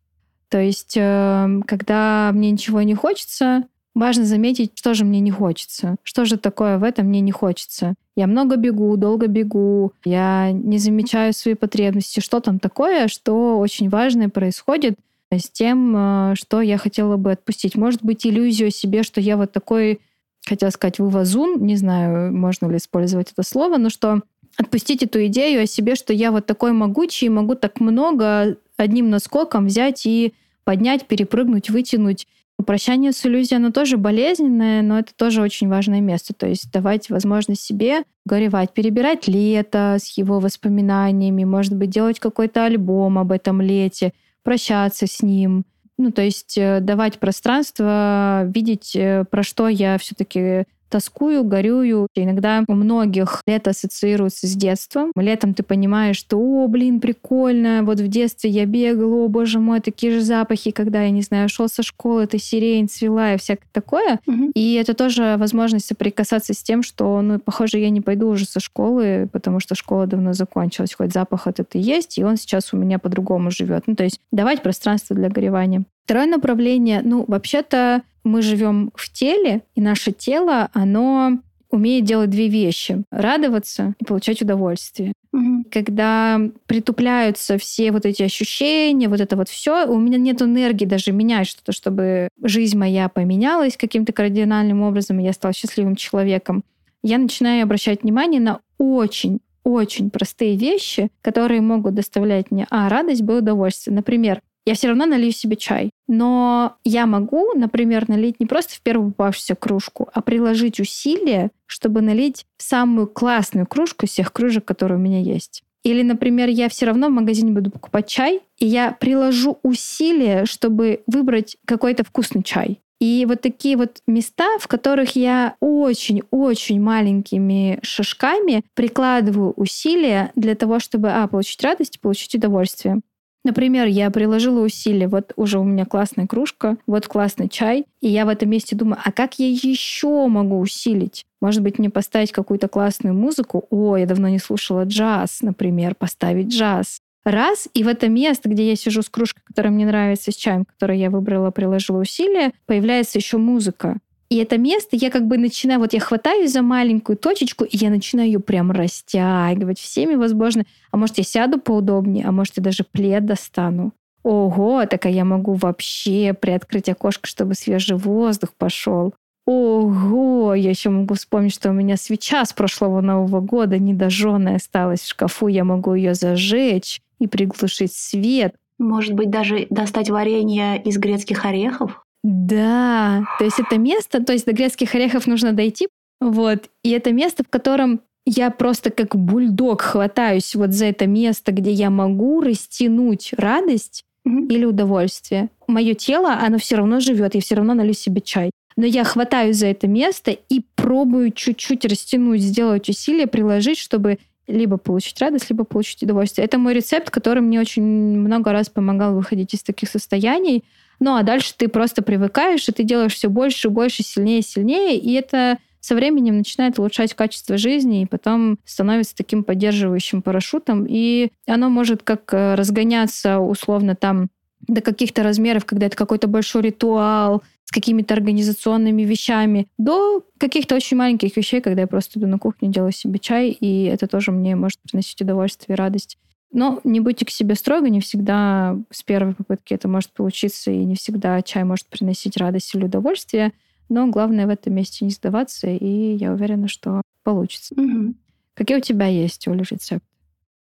То 0.49 0.59
есть, 0.59 0.95
э, 0.97 1.59
когда 1.67 2.31
мне 2.33 2.51
ничего 2.51 2.81
не 2.81 2.95
хочется, 2.95 3.65
Важно 3.93 4.25
заметить, 4.25 4.71
что 4.75 4.93
же 4.93 5.03
мне 5.03 5.19
не 5.19 5.31
хочется. 5.31 5.97
Что 6.03 6.23
же 6.25 6.37
такое 6.37 6.77
в 6.77 6.83
этом 6.83 7.07
мне 7.07 7.19
не 7.19 7.31
хочется. 7.31 7.95
Я 8.15 8.27
много 8.27 8.55
бегу, 8.55 8.95
долго 8.95 9.27
бегу, 9.27 9.93
я 10.05 10.51
не 10.51 10.77
замечаю 10.77 11.33
свои 11.33 11.55
потребности. 11.55 12.21
Что 12.21 12.39
там 12.39 12.59
такое, 12.59 13.07
что 13.09 13.59
очень 13.59 13.89
важное 13.89 14.29
происходит 14.29 14.97
с 15.31 15.49
тем, 15.49 15.93
э, 15.95 16.35
что 16.35 16.61
я 16.61 16.77
хотела 16.77 17.17
бы 17.17 17.31
отпустить. 17.31 17.75
Может 17.75 18.03
быть, 18.03 18.25
иллюзию 18.25 18.71
себе, 18.71 19.03
что 19.03 19.21
я 19.21 19.37
вот 19.37 19.51
такой, 19.51 19.99
хотела 20.45 20.69
сказать, 20.69 20.99
вывозун, 20.99 21.63
не 21.65 21.75
знаю, 21.75 22.33
можно 22.33 22.67
ли 22.67 22.77
использовать 22.77 23.31
это 23.31 23.43
слово, 23.43 23.77
но 23.77 23.89
что 23.89 24.21
отпустить 24.57 25.03
эту 25.03 25.25
идею 25.27 25.63
о 25.63 25.67
себе, 25.67 25.95
что 25.95 26.13
я 26.13 26.31
вот 26.31 26.45
такой 26.45 26.73
могучий, 26.73 27.29
могу 27.29 27.55
так 27.55 27.79
много 27.79 28.57
одним 28.77 29.09
наскоком 29.09 29.67
взять 29.67 30.05
и 30.05 30.33
поднять, 30.63 31.07
перепрыгнуть, 31.07 31.69
вытянуть 31.69 32.27
Прощание 32.61 33.11
с 33.11 33.25
иллюзией, 33.25 33.57
оно 33.57 33.71
тоже 33.71 33.97
болезненное, 33.97 34.81
но 34.81 34.99
это 34.99 35.13
тоже 35.15 35.41
очень 35.41 35.67
важное 35.67 36.01
место. 36.01 36.33
То 36.33 36.47
есть 36.47 36.71
давать 36.71 37.09
возможность 37.09 37.61
себе 37.61 38.03
горевать, 38.25 38.73
перебирать 38.73 39.27
лето 39.27 39.97
с 39.99 40.17
его 40.17 40.39
воспоминаниями, 40.39 41.43
может 41.43 41.75
быть, 41.75 41.89
делать 41.89 42.19
какой-то 42.19 42.65
альбом 42.65 43.17
об 43.17 43.31
этом 43.31 43.61
лете, 43.61 44.13
прощаться 44.43 45.07
с 45.07 45.21
ним. 45.21 45.65
Ну, 45.97 46.11
то 46.11 46.21
есть 46.21 46.57
э, 46.57 46.79
давать 46.81 47.19
пространство, 47.19 48.43
видеть, 48.45 48.95
э, 48.95 49.23
про 49.29 49.43
что 49.43 49.67
я 49.67 49.97
все-таки 49.97 50.65
тоскую, 50.91 51.43
горюю. 51.43 52.07
Иногда 52.15 52.63
у 52.67 52.73
многих 52.73 53.41
лето 53.47 53.71
ассоциируется 53.71 54.45
с 54.45 54.53
детством. 54.53 55.11
Летом 55.15 55.53
ты 55.53 55.63
понимаешь, 55.63 56.17
что, 56.17 56.37
о, 56.37 56.67
блин, 56.67 56.99
прикольно, 56.99 57.81
вот 57.83 57.99
в 57.99 58.07
детстве 58.07 58.49
я 58.49 58.65
бегала, 58.65 59.25
о, 59.25 59.27
боже 59.27 59.59
мой, 59.59 59.79
такие 59.79 60.11
же 60.11 60.21
запахи, 60.21 60.71
когда, 60.71 61.03
я 61.03 61.09
не 61.09 61.21
знаю, 61.21 61.49
шел 61.49 61.67
со 61.67 61.81
школы, 61.81 62.23
это 62.23 62.37
сирень 62.37 62.89
цвела 62.89 63.33
и 63.33 63.37
всякое 63.37 63.67
такое. 63.71 64.19
Угу. 64.27 64.51
И 64.53 64.73
это 64.73 64.93
тоже 64.93 65.35
возможность 65.37 65.87
соприкасаться 65.87 66.53
с 66.53 66.61
тем, 66.61 66.83
что, 66.83 67.21
ну, 67.21 67.39
похоже, 67.39 67.79
я 67.79 67.89
не 67.89 68.01
пойду 68.01 68.27
уже 68.27 68.45
со 68.45 68.59
школы, 68.59 69.29
потому 69.31 69.59
что 69.59 69.75
школа 69.75 70.07
давно 70.07 70.33
закончилась, 70.33 70.93
хоть 70.93 71.13
запах 71.13 71.47
этот 71.47 71.75
и 71.75 71.79
есть, 71.79 72.17
и 72.17 72.23
он 72.23 72.35
сейчас 72.35 72.73
у 72.73 72.77
меня 72.77 72.99
по-другому 72.99 73.49
живет. 73.49 73.83
Ну, 73.87 73.95
то 73.95 74.03
есть 74.03 74.19
давать 74.31 74.61
пространство 74.61 75.15
для 75.15 75.29
горевания. 75.29 75.83
Второе 76.05 76.25
направление, 76.25 77.01
ну, 77.03 77.23
вообще-то 77.27 78.01
мы 78.23 78.41
живем 78.41 78.91
в 78.95 79.11
теле, 79.11 79.63
и 79.75 79.81
наше 79.81 80.11
тело, 80.11 80.69
оно 80.73 81.39
умеет 81.71 82.05
делать 82.05 82.29
две 82.29 82.47
вещи. 82.47 83.03
Радоваться 83.11 83.95
и 83.99 84.05
получать 84.05 84.41
удовольствие. 84.41 85.13
Угу. 85.33 85.65
Когда 85.71 86.39
притупляются 86.65 87.57
все 87.57 87.91
вот 87.91 88.05
эти 88.05 88.23
ощущения, 88.23 89.07
вот 89.07 89.21
это 89.21 89.35
вот 89.37 89.49
все, 89.49 89.85
у 89.87 89.97
меня 89.97 90.17
нет 90.17 90.41
энергии 90.41 90.85
даже 90.85 91.11
менять 91.11 91.47
что-то, 91.47 91.71
чтобы 91.71 92.27
жизнь 92.43 92.77
моя 92.77 93.07
поменялась 93.09 93.77
каким-то 93.77 94.11
кардинальным 94.11 94.81
образом, 94.81 95.19
и 95.19 95.23
я 95.23 95.33
стала 95.33 95.53
счастливым 95.53 95.95
человеком. 95.95 96.63
Я 97.03 97.17
начинаю 97.17 97.63
обращать 97.63 98.03
внимание 98.03 98.41
на 98.41 98.59
очень 98.77 99.39
очень 99.63 100.09
простые 100.09 100.55
вещи, 100.55 101.09
которые 101.21 101.61
могут 101.61 101.93
доставлять 101.93 102.49
мне 102.49 102.65
а 102.71 102.89
радость, 102.89 103.21
б 103.21 103.37
удовольствие. 103.37 103.95
Например, 103.95 104.41
я 104.65 104.73
все 104.73 104.87
равно 104.87 105.05
налью 105.05 105.31
себе 105.31 105.55
чай. 105.55 105.91
Но 106.07 106.75
я 106.83 107.05
могу, 107.05 107.53
например, 107.53 108.07
налить 108.09 108.39
не 108.39 108.45
просто 108.45 108.75
в 108.75 108.81
первую 108.81 109.11
попавшуюся 109.11 109.55
кружку, 109.55 110.09
а 110.13 110.21
приложить 110.21 110.79
усилия, 110.79 111.51
чтобы 111.65 112.01
налить 112.01 112.45
самую 112.57 113.07
классную 113.07 113.65
кружку 113.65 114.05
из 114.05 114.11
всех 114.11 114.33
кружек, 114.33 114.65
которые 114.65 114.97
у 114.97 115.01
меня 115.01 115.19
есть. 115.21 115.63
Или, 115.83 116.03
например, 116.03 116.49
я 116.49 116.69
все 116.69 116.85
равно 116.85 117.07
в 117.07 117.11
магазине 117.11 117.51
буду 117.51 117.71
покупать 117.71 118.07
чай, 118.07 118.41
и 118.59 118.67
я 118.67 118.91
приложу 118.91 119.57
усилия, 119.63 120.45
чтобы 120.45 121.01
выбрать 121.07 121.57
какой-то 121.65 122.03
вкусный 122.03 122.43
чай. 122.43 122.79
И 122.99 123.25
вот 123.27 123.41
такие 123.41 123.77
вот 123.77 123.97
места, 124.05 124.59
в 124.59 124.67
которых 124.67 125.15
я 125.15 125.55
очень-очень 125.59 126.79
маленькими 126.79 127.79
шажками 127.81 128.63
прикладываю 128.75 129.53
усилия 129.53 130.31
для 130.35 130.53
того, 130.53 130.79
чтобы, 130.79 131.09
а, 131.09 131.25
получить 131.27 131.63
радость 131.63 131.99
получить 131.99 132.35
удовольствие. 132.35 133.01
Например, 133.43 133.87
я 133.87 134.11
приложила 134.11 134.63
усилия, 134.63 135.07
вот 135.07 135.33
уже 135.35 135.57
у 135.57 135.63
меня 135.63 135.85
классная 135.85 136.27
кружка, 136.27 136.77
вот 136.85 137.07
классный 137.07 137.49
чай, 137.49 137.85
и 137.99 138.07
я 138.07 138.25
в 138.25 138.29
этом 138.29 138.49
месте 138.49 138.75
думаю, 138.75 138.99
а 139.03 139.11
как 139.11 139.39
я 139.39 139.49
еще 139.49 140.27
могу 140.27 140.59
усилить? 140.59 141.25
Может 141.41 141.63
быть, 141.63 141.79
мне 141.79 141.89
поставить 141.89 142.31
какую-то 142.31 142.67
классную 142.67 143.15
музыку? 143.15 143.65
О, 143.71 143.97
я 143.97 144.05
давно 144.05 144.29
не 144.29 144.37
слушала 144.37 144.83
джаз, 144.83 145.41
например, 145.41 145.95
поставить 145.95 146.49
джаз. 146.53 146.99
Раз, 147.23 147.67
и 147.73 147.83
в 147.83 147.87
это 147.87 148.09
место, 148.09 148.49
где 148.49 148.69
я 148.69 148.75
сижу 148.75 149.01
с 149.01 149.09
кружкой, 149.09 149.43
которая 149.45 149.71
мне 149.71 149.85
нравится, 149.85 150.31
с 150.31 150.35
чаем, 150.35 150.65
который 150.65 150.99
я 150.99 151.09
выбрала, 151.09 151.51
приложила 151.51 151.99
усилия, 151.99 152.51
появляется 152.65 153.17
еще 153.19 153.37
музыка. 153.37 153.97
И 154.31 154.37
это 154.37 154.57
место 154.57 154.95
я 154.95 155.11
как 155.11 155.27
бы 155.27 155.37
начинаю, 155.37 155.81
вот 155.81 155.91
я 155.91 155.99
хватаюсь 155.99 156.53
за 156.53 156.61
маленькую 156.61 157.17
точечку, 157.17 157.65
и 157.65 157.75
я 157.75 157.89
начинаю 157.89 158.27
ее 158.27 158.39
прям 158.39 158.71
растягивать 158.71 159.77
всеми 159.77 160.15
возможно. 160.15 160.63
А 160.89 160.95
может, 160.95 161.17
я 161.17 161.25
сяду 161.25 161.59
поудобнее, 161.59 162.25
а 162.25 162.31
может, 162.31 162.55
я 162.55 162.63
даже 162.63 162.85
плед 162.89 163.25
достану. 163.25 163.91
Ого, 164.23 164.85
так 164.85 165.05
а 165.05 165.09
я 165.09 165.25
могу 165.25 165.55
вообще 165.55 166.33
приоткрыть 166.33 166.87
окошко, 166.87 167.27
чтобы 167.27 167.55
свежий 167.55 167.97
воздух 167.97 168.51
пошел. 168.57 169.13
Ого, 169.45 170.53
я 170.53 170.69
еще 170.69 170.91
могу 170.91 171.15
вспомнить, 171.15 171.53
что 171.53 171.69
у 171.69 171.73
меня 171.73 171.97
свеча 171.97 172.45
с 172.45 172.53
прошлого 172.53 173.01
Нового 173.01 173.41
года 173.41 173.79
недожженная 173.79 174.55
осталась 174.55 175.01
в 175.01 175.09
шкафу. 175.09 175.47
Я 175.47 175.65
могу 175.65 175.93
ее 175.93 176.13
зажечь 176.13 177.01
и 177.19 177.27
приглушить 177.27 177.91
свет. 177.91 178.55
Может 178.79 179.13
быть, 179.13 179.29
даже 179.29 179.67
достать 179.69 180.09
варенье 180.09 180.81
из 180.81 180.97
грецких 180.97 181.43
орехов? 181.43 182.05
Да, 182.23 183.25
то 183.39 183.45
есть 183.45 183.59
это 183.59 183.77
место, 183.77 184.23
то 184.23 184.33
есть 184.33 184.45
до 184.45 184.53
грецких 184.53 184.93
орехов 184.93 185.25
нужно 185.25 185.53
дойти, 185.53 185.87
вот, 186.19 186.69
и 186.83 186.91
это 186.91 187.11
место, 187.11 187.43
в 187.43 187.49
котором 187.49 188.01
я 188.25 188.51
просто 188.51 188.91
как 188.91 189.15
бульдог 189.15 189.81
хватаюсь 189.81 190.53
вот 190.53 190.71
за 190.71 190.85
это 190.85 191.07
место, 191.07 191.51
где 191.51 191.71
я 191.71 191.89
могу 191.89 192.41
растянуть 192.41 193.33
радость 193.35 194.03
mm-hmm. 194.27 194.47
или 194.47 194.65
удовольствие. 194.65 195.49
Мое 195.67 195.95
тело, 195.95 196.33
оно 196.33 196.59
все 196.59 196.75
равно 196.75 196.99
живет, 196.99 197.33
я 197.33 197.41
все 197.41 197.55
равно 197.55 197.73
налью 197.73 197.93
себе 197.93 198.21
чай. 198.21 198.51
Но 198.77 198.85
я 198.85 199.03
хватаюсь 199.03 199.57
за 199.57 199.67
это 199.67 199.87
место 199.87 200.31
и 200.31 200.61
пробую 200.75 201.31
чуть-чуть 201.31 201.83
растянуть, 201.85 202.41
сделать 202.41 202.87
усилия, 202.87 203.27
приложить, 203.27 203.77
чтобы 203.77 204.19
либо 204.47 204.77
получить 204.77 205.19
радость, 205.19 205.49
либо 205.49 205.63
получить 205.63 206.03
удовольствие. 206.03 206.45
Это 206.45 206.57
мой 206.57 206.73
рецепт, 206.73 207.09
который 207.09 207.41
мне 207.41 207.59
очень 207.59 207.83
много 207.83 208.51
раз 208.51 208.69
помогал 208.69 209.15
выходить 209.15 209.53
из 209.53 209.63
таких 209.63 209.89
состояний. 209.89 210.63
Ну 211.01 211.15
а 211.15 211.23
дальше 211.23 211.53
ты 211.57 211.67
просто 211.67 212.03
привыкаешь, 212.03 212.69
и 212.69 212.71
ты 212.71 212.83
делаешь 212.83 213.15
все 213.15 213.27
больше 213.27 213.69
больше, 213.69 214.03
сильнее 214.03 214.43
сильнее, 214.43 214.97
и 214.97 215.11
это 215.13 215.57
со 215.79 215.95
временем 215.95 216.37
начинает 216.37 216.77
улучшать 216.77 217.15
качество 217.15 217.57
жизни 217.57 218.03
и 218.03 218.05
потом 218.05 218.59
становится 218.65 219.15
таким 219.15 219.43
поддерживающим 219.43 220.21
парашютом. 220.21 220.85
И 220.87 221.31
оно 221.47 221.69
может 221.69 222.03
как 222.03 222.31
э, 222.35 222.53
разгоняться 222.53 223.39
условно 223.39 223.95
там 223.95 224.29
до 224.67 224.81
каких-то 224.81 225.23
размеров, 225.23 225.65
когда 225.65 225.87
это 225.87 225.97
какой-то 225.97 226.27
большой 226.27 226.61
ритуал 226.61 227.41
с 227.65 227.71
какими-то 227.71 228.13
организационными 228.13 229.01
вещами, 229.01 229.67
до 229.79 230.23
каких-то 230.37 230.75
очень 230.75 230.97
маленьких 230.97 231.35
вещей, 231.35 231.61
когда 231.61 231.81
я 231.81 231.87
просто 231.87 232.19
иду 232.19 232.27
на 232.27 232.37
кухню, 232.37 232.69
делаю 232.69 232.91
себе 232.91 233.17
чай, 233.17 233.49
и 233.49 233.85
это 233.85 234.05
тоже 234.05 234.31
мне 234.31 234.55
может 234.55 234.79
приносить 234.81 235.19
удовольствие 235.19 235.75
и 235.75 235.79
радость. 235.79 236.19
Но 236.51 236.81
не 236.83 236.99
будьте 236.99 237.25
к 237.25 237.29
себе 237.29 237.55
строго, 237.55 237.89
не 237.89 238.01
всегда 238.01 238.77
с 238.89 239.03
первой 239.03 239.33
попытки 239.33 239.73
это 239.73 239.87
может 239.87 240.11
получиться, 240.11 240.71
и 240.71 240.83
не 240.83 240.95
всегда 240.95 241.41
чай 241.41 241.63
может 241.63 241.87
приносить 241.87 242.37
радость 242.37 242.75
или 242.75 242.85
удовольствие. 242.85 243.53
Но 243.89 244.07
главное 244.07 244.47
в 244.47 244.49
этом 244.49 244.73
месте 244.73 245.05
не 245.05 245.11
сдаваться, 245.11 245.67
и 245.67 246.15
я 246.15 246.33
уверена, 246.33 246.67
что 246.67 247.01
получится. 247.23 247.75
Угу. 247.75 248.15
Какие 248.53 248.77
у 248.77 248.81
тебя 248.81 249.07
есть, 249.07 249.47
Оля, 249.47 249.63
рецепты? 249.69 250.05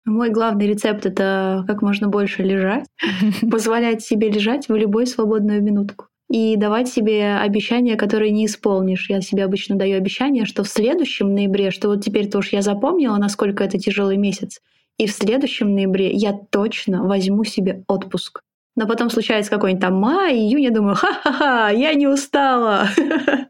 Мой 0.05 0.31
главный 0.31 0.69
рецепт— 0.69 1.05
это 1.07 1.65
как 1.67 1.83
можно 1.83 2.09
больше 2.09 2.43
лежать, 2.43 2.87
позволять 3.51 4.03
себе 4.03 4.31
лежать 4.31 4.69
в 4.69 4.75
любой 4.75 5.07
свободную 5.07 5.63
минутку 5.63 6.07
и 6.29 6.57
давать 6.57 6.89
себе 6.89 7.37
обещания, 7.37 7.97
которые 7.97 8.31
не 8.31 8.47
исполнишь. 8.47 9.09
Я 9.11 9.21
себе 9.21 9.45
обычно 9.45 9.77
даю 9.77 9.97
обещание, 9.97 10.45
что 10.45 10.65
в 10.65 10.69
следующем 10.69 11.35
ноябре, 11.35 11.71
что 11.71 11.89
вот 11.89 12.05
теперь 12.05 12.31
тоже 12.31 12.51
я 12.53 12.63
запомнила, 12.63 13.17
насколько 13.17 13.65
это 13.65 13.79
тяжелый 13.79 14.17
месяц, 14.17 14.61
и 14.99 15.07
в 15.07 15.13
следующем 15.13 15.75
ноябре 15.75 16.11
я 16.11 16.33
точно 16.33 17.05
возьму 17.05 17.45
себе 17.45 17.85
отпуск. 17.89 18.41
Но 18.77 18.87
потом 18.87 19.09
случается 19.09 19.51
какой-нибудь 19.51 19.81
там 19.81 19.95
май, 19.95 20.35
июнь, 20.35 20.65
я 20.65 20.71
думаю, 20.71 20.97
ха-ха-ха, 20.97 21.71
я 21.71 21.95
не 21.95 22.07
устала. 22.07 22.89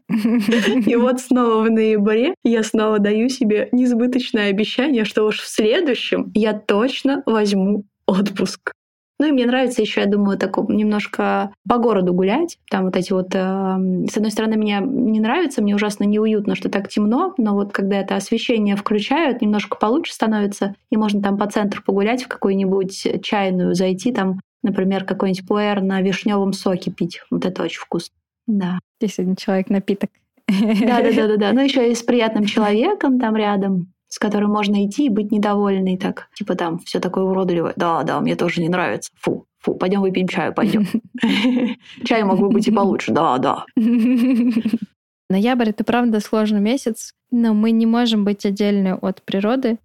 И 0.09 0.95
вот 0.95 1.19
снова 1.19 1.63
в 1.63 1.69
ноябре 1.69 2.33
я 2.43 2.63
снова 2.63 2.99
даю 2.99 3.27
себе 3.27 3.67
несбыточное 3.73 4.49
обещание, 4.49 5.03
что 5.03 5.25
уж 5.25 5.39
в 5.39 5.47
следующем 5.47 6.31
я 6.33 6.53
точно 6.53 7.23
возьму 7.25 7.83
отпуск. 8.05 8.71
Ну 9.19 9.27
и 9.27 9.31
мне 9.31 9.45
нравится 9.45 9.81
еще, 9.81 10.01
я 10.01 10.07
думаю, 10.07 10.37
так 10.37 10.57
немножко 10.69 11.51
по 11.67 11.77
городу 11.77 12.13
гулять. 12.13 12.59
Там 12.69 12.85
вот 12.85 12.95
эти 12.95 13.11
вот... 13.13 13.33
Э, 13.33 13.77
с 14.09 14.15
одной 14.15 14.31
стороны, 14.31 14.57
мне 14.57 14.79
не 14.79 15.19
нравится, 15.19 15.61
мне 15.61 15.75
ужасно 15.75 16.03
неуютно, 16.03 16.55
что 16.55 16.69
так 16.69 16.87
темно, 16.87 17.33
но 17.37 17.53
вот 17.53 17.73
когда 17.73 17.99
это 17.99 18.15
освещение 18.15 18.75
включают, 18.75 19.41
немножко 19.41 19.77
получше 19.77 20.13
становится, 20.13 20.75
и 20.91 20.97
можно 20.97 21.21
там 21.21 21.37
по 21.37 21.47
центру 21.47 21.81
погулять, 21.83 22.23
в 22.23 22.27
какую-нибудь 22.27 23.23
чайную 23.23 23.73
зайти, 23.73 24.11
там, 24.11 24.39
например, 24.61 25.03
какой-нибудь 25.03 25.47
пуэр 25.47 25.81
на 25.81 26.01
вишневом 26.01 26.53
соке 26.53 26.91
пить. 26.91 27.21
Вот 27.31 27.45
это 27.45 27.63
очень 27.63 27.79
вкусно. 27.79 28.13
Да. 28.45 28.79
Здесь 29.01 29.19
один 29.19 29.35
человек 29.35 29.69
напиток. 29.69 30.11
Да, 30.47 31.01
да, 31.01 31.11
да, 31.11 31.27
да, 31.27 31.37
да. 31.37 31.53
Ну 31.53 31.61
еще 31.63 31.91
и 31.91 31.95
с 31.95 32.03
приятным 32.03 32.45
человеком 32.45 33.19
там 33.19 33.35
рядом 33.35 33.93
с 34.17 34.19
которым 34.19 34.49
можно 34.49 34.83
идти 34.83 35.05
и 35.05 35.09
быть 35.09 35.31
недовольной 35.31 35.95
так. 35.95 36.27
Типа 36.33 36.55
там 36.55 36.79
все 36.79 36.99
такое 36.99 37.23
уродливое. 37.23 37.73
Да, 37.75 38.01
да, 38.01 38.19
мне 38.19 38.35
тоже 38.35 38.61
не 38.61 38.67
нравится. 38.67 39.11
Фу, 39.21 39.45
фу, 39.59 39.75
пойдем 39.75 40.01
выпьем 40.01 40.27
чаю, 40.27 40.55
пойдем. 40.55 40.87
Чай 42.03 42.23
мог 42.23 42.39
бы 42.39 42.49
быть 42.49 42.67
и 42.67 42.71
получше. 42.71 43.11
Да, 43.11 43.37
да. 43.37 43.65
Ноябрь— 45.29 45.69
это 45.69 45.83
правда 45.83 46.19
сложный 46.19 46.61
месяц, 46.61 47.13
но 47.29 47.53
мы 47.53 47.69
не 47.69 47.85
можем 47.85 48.25
быть 48.25 48.43
отдельны 48.43 48.95
от 48.95 49.21
природы. 49.21 49.77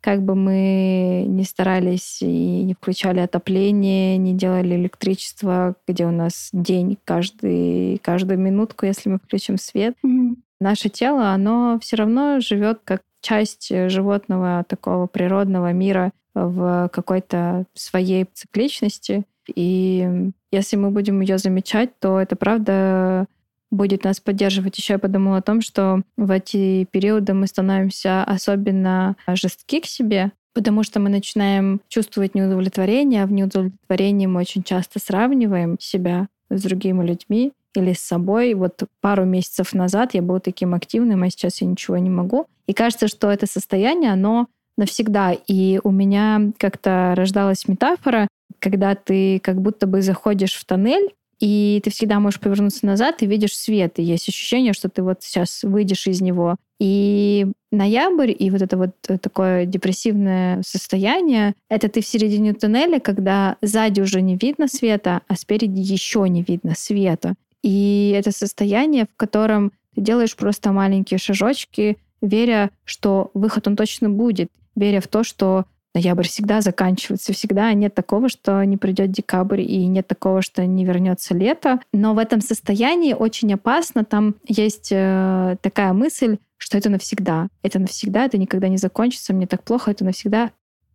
Как 0.00 0.22
бы 0.22 0.34
мы 0.34 1.24
ни 1.26 1.42
старались 1.42 2.22
и 2.22 2.62
не 2.62 2.74
включали 2.74 3.18
отопление, 3.20 4.16
не 4.16 4.32
делали 4.34 4.76
электричество, 4.76 5.74
где 5.86 6.06
у 6.06 6.10
нас 6.10 6.50
день 6.52 6.98
каждый, 7.04 7.98
каждую 7.98 8.38
минутку, 8.38 8.86
если 8.86 9.08
мы 9.08 9.18
включим 9.18 9.58
свет, 9.58 9.96
mm-hmm. 10.04 10.36
наше 10.60 10.88
тело, 10.88 11.30
оно 11.30 11.78
все 11.82 11.96
равно 11.96 12.40
живет 12.40 12.80
как 12.84 13.02
часть 13.20 13.72
животного 13.90 14.64
такого 14.68 15.06
природного 15.06 15.72
мира 15.72 16.12
в 16.34 16.88
какой-то 16.92 17.64
своей 17.74 18.24
цикличности. 18.32 19.24
И 19.54 20.30
если 20.52 20.76
мы 20.76 20.90
будем 20.90 21.20
ее 21.20 21.38
замечать, 21.38 21.98
то 21.98 22.20
это 22.20 22.36
правда 22.36 23.26
будет 23.70 24.04
нас 24.04 24.20
поддерживать. 24.20 24.78
Еще 24.78 24.94
я 24.94 24.98
подумала 24.98 25.38
о 25.38 25.42
том, 25.42 25.60
что 25.60 26.02
в 26.16 26.30
эти 26.30 26.84
периоды 26.90 27.34
мы 27.34 27.46
становимся 27.46 28.24
особенно 28.24 29.16
жестки 29.26 29.80
к 29.80 29.86
себе, 29.86 30.32
потому 30.54 30.82
что 30.82 31.00
мы 31.00 31.10
начинаем 31.10 31.80
чувствовать 31.88 32.34
неудовлетворение, 32.34 33.22
а 33.22 33.26
в 33.26 33.32
неудовлетворении 33.32 34.26
мы 34.26 34.40
очень 34.40 34.62
часто 34.62 34.98
сравниваем 34.98 35.78
себя 35.78 36.28
с 36.50 36.62
другими 36.62 37.06
людьми 37.06 37.52
или 37.74 37.92
с 37.92 38.00
собой. 38.00 38.54
Вот 38.54 38.82
пару 39.00 39.24
месяцев 39.24 39.74
назад 39.74 40.14
я 40.14 40.22
была 40.22 40.40
таким 40.40 40.74
активным, 40.74 41.22
а 41.22 41.30
сейчас 41.30 41.60
я 41.60 41.66
ничего 41.66 41.98
не 41.98 42.10
могу. 42.10 42.46
И 42.66 42.72
кажется, 42.72 43.08
что 43.08 43.30
это 43.30 43.46
состояние, 43.46 44.12
оно 44.12 44.48
навсегда. 44.76 45.32
И 45.46 45.80
у 45.82 45.90
меня 45.90 46.52
как-то 46.58 47.14
рождалась 47.16 47.68
метафора, 47.68 48.28
когда 48.58 48.94
ты 48.94 49.40
как 49.40 49.60
будто 49.60 49.86
бы 49.86 50.02
заходишь 50.02 50.54
в 50.54 50.64
тоннель, 50.64 51.10
и 51.40 51.80
ты 51.84 51.90
всегда 51.90 52.18
можешь 52.18 52.40
повернуться 52.40 52.84
назад 52.86 53.22
и 53.22 53.26
видишь 53.26 53.56
свет, 53.56 53.98
и 53.98 54.02
есть 54.02 54.28
ощущение, 54.28 54.72
что 54.72 54.88
ты 54.88 55.02
вот 55.02 55.22
сейчас 55.22 55.62
выйдешь 55.62 56.06
из 56.06 56.20
него. 56.20 56.56
И 56.80 57.46
ноябрь, 57.70 58.32
и 58.36 58.50
вот 58.50 58.62
это 58.62 58.76
вот 58.76 59.20
такое 59.20 59.64
депрессивное 59.64 60.62
состояние, 60.62 61.54
это 61.68 61.88
ты 61.88 62.00
в 62.00 62.06
середине 62.06 62.54
туннеля, 62.54 63.00
когда 63.00 63.56
сзади 63.62 64.00
уже 64.00 64.20
не 64.20 64.36
видно 64.36 64.68
света, 64.68 65.22
а 65.28 65.36
спереди 65.36 65.80
еще 65.80 66.28
не 66.28 66.42
видно 66.42 66.74
света. 66.76 67.34
И 67.62 68.14
это 68.16 68.30
состояние, 68.32 69.06
в 69.06 69.16
котором 69.16 69.72
ты 69.94 70.00
делаешь 70.00 70.36
просто 70.36 70.72
маленькие 70.72 71.18
шажочки, 71.18 71.98
веря, 72.20 72.70
что 72.84 73.30
выход 73.34 73.66
он 73.66 73.76
точно 73.76 74.10
будет, 74.10 74.50
веря 74.76 75.00
в 75.00 75.08
то, 75.08 75.24
что 75.24 75.66
ноябрь 75.94 76.26
всегда 76.26 76.60
заканчивается, 76.60 77.32
всегда 77.32 77.72
нет 77.72 77.94
такого, 77.94 78.28
что 78.28 78.62
не 78.64 78.76
придет 78.76 79.10
декабрь, 79.10 79.62
и 79.62 79.86
нет 79.86 80.06
такого, 80.06 80.42
что 80.42 80.64
не 80.66 80.84
вернется 80.84 81.34
лето. 81.34 81.80
Но 81.92 82.14
в 82.14 82.18
этом 82.18 82.40
состоянии 82.40 83.14
очень 83.14 83.52
опасно. 83.54 84.04
Там 84.04 84.36
есть 84.46 84.90
э, 84.92 85.56
такая 85.60 85.92
мысль, 85.92 86.38
что 86.56 86.78
это 86.78 86.90
навсегда. 86.90 87.48
Это 87.62 87.78
навсегда, 87.78 88.26
это 88.26 88.38
никогда 88.38 88.68
не 88.68 88.76
закончится, 88.76 89.32
мне 89.32 89.46
так 89.46 89.62
плохо, 89.64 89.90
это 89.90 90.04
навсегда. 90.04 90.50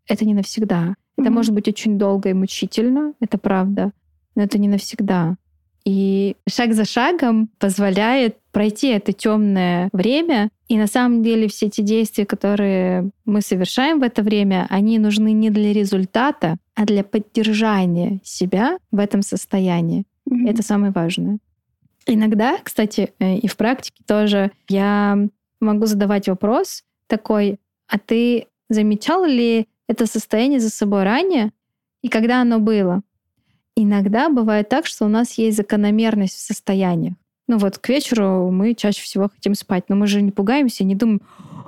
Это 0.07 0.25
не 0.25 0.33
навсегда. 0.33 0.95
Это 1.17 1.27
mm-hmm. 1.27 1.33
может 1.33 1.53
быть 1.53 1.67
очень 1.67 1.97
долго 1.97 2.29
и 2.29 2.33
мучительно, 2.33 3.13
это 3.19 3.37
правда, 3.37 3.91
но 4.35 4.43
это 4.43 4.57
не 4.57 4.67
навсегда. 4.67 5.35
И 5.85 6.37
шаг 6.47 6.73
за 6.73 6.85
шагом 6.85 7.49
позволяет 7.59 8.37
пройти 8.51 8.87
это 8.87 9.11
темное 9.11 9.89
время. 9.91 10.49
И 10.69 10.77
на 10.77 10.87
самом 10.87 11.23
деле 11.23 11.47
все 11.47 11.65
эти 11.65 11.81
действия, 11.81 12.25
которые 12.25 13.09
мы 13.25 13.41
совершаем 13.41 13.99
в 13.99 14.03
это 14.03 14.23
время, 14.23 14.65
они 14.69 14.97
нужны 14.97 15.33
не 15.33 15.49
для 15.49 15.73
результата, 15.73 16.57
а 16.75 16.85
для 16.85 17.03
поддержания 17.03 18.19
себя 18.23 18.77
в 18.91 18.99
этом 18.99 19.21
состоянии. 19.21 20.05
Mm-hmm. 20.29 20.49
Это 20.49 20.63
самое 20.63 20.93
важное. 20.93 21.39
Иногда, 22.05 22.57
кстати, 22.63 23.13
э, 23.19 23.37
и 23.37 23.47
в 23.47 23.57
практике 23.57 24.03
тоже 24.05 24.51
я 24.69 25.17
могу 25.59 25.85
задавать 25.85 26.27
вопрос 26.27 26.83
такой, 27.07 27.59
а 27.87 27.99
ты 27.99 28.47
замечал 28.69 29.25
ли 29.25 29.67
это 29.87 30.05
состояние 30.05 30.59
за 30.59 30.69
собой 30.69 31.03
ранее 31.03 31.51
и 32.01 32.09
когда 32.09 32.41
оно 32.41 32.59
было? 32.59 33.01
Иногда 33.75 34.29
бывает 34.29 34.69
так, 34.69 34.85
что 34.85 35.05
у 35.05 35.09
нас 35.09 35.33
есть 35.33 35.57
закономерность 35.57 36.35
в 36.35 36.39
состояниях. 36.39 37.15
Ну 37.47 37.57
вот 37.57 37.77
к 37.77 37.89
вечеру 37.89 38.49
мы 38.51 38.73
чаще 38.73 39.01
всего 39.01 39.29
хотим 39.29 39.55
спать, 39.55 39.85
но 39.89 39.95
мы 39.95 40.07
же 40.07 40.21
не 40.21 40.31
пугаемся, 40.31 40.83
не 40.83 40.95
думаем, 40.95 41.21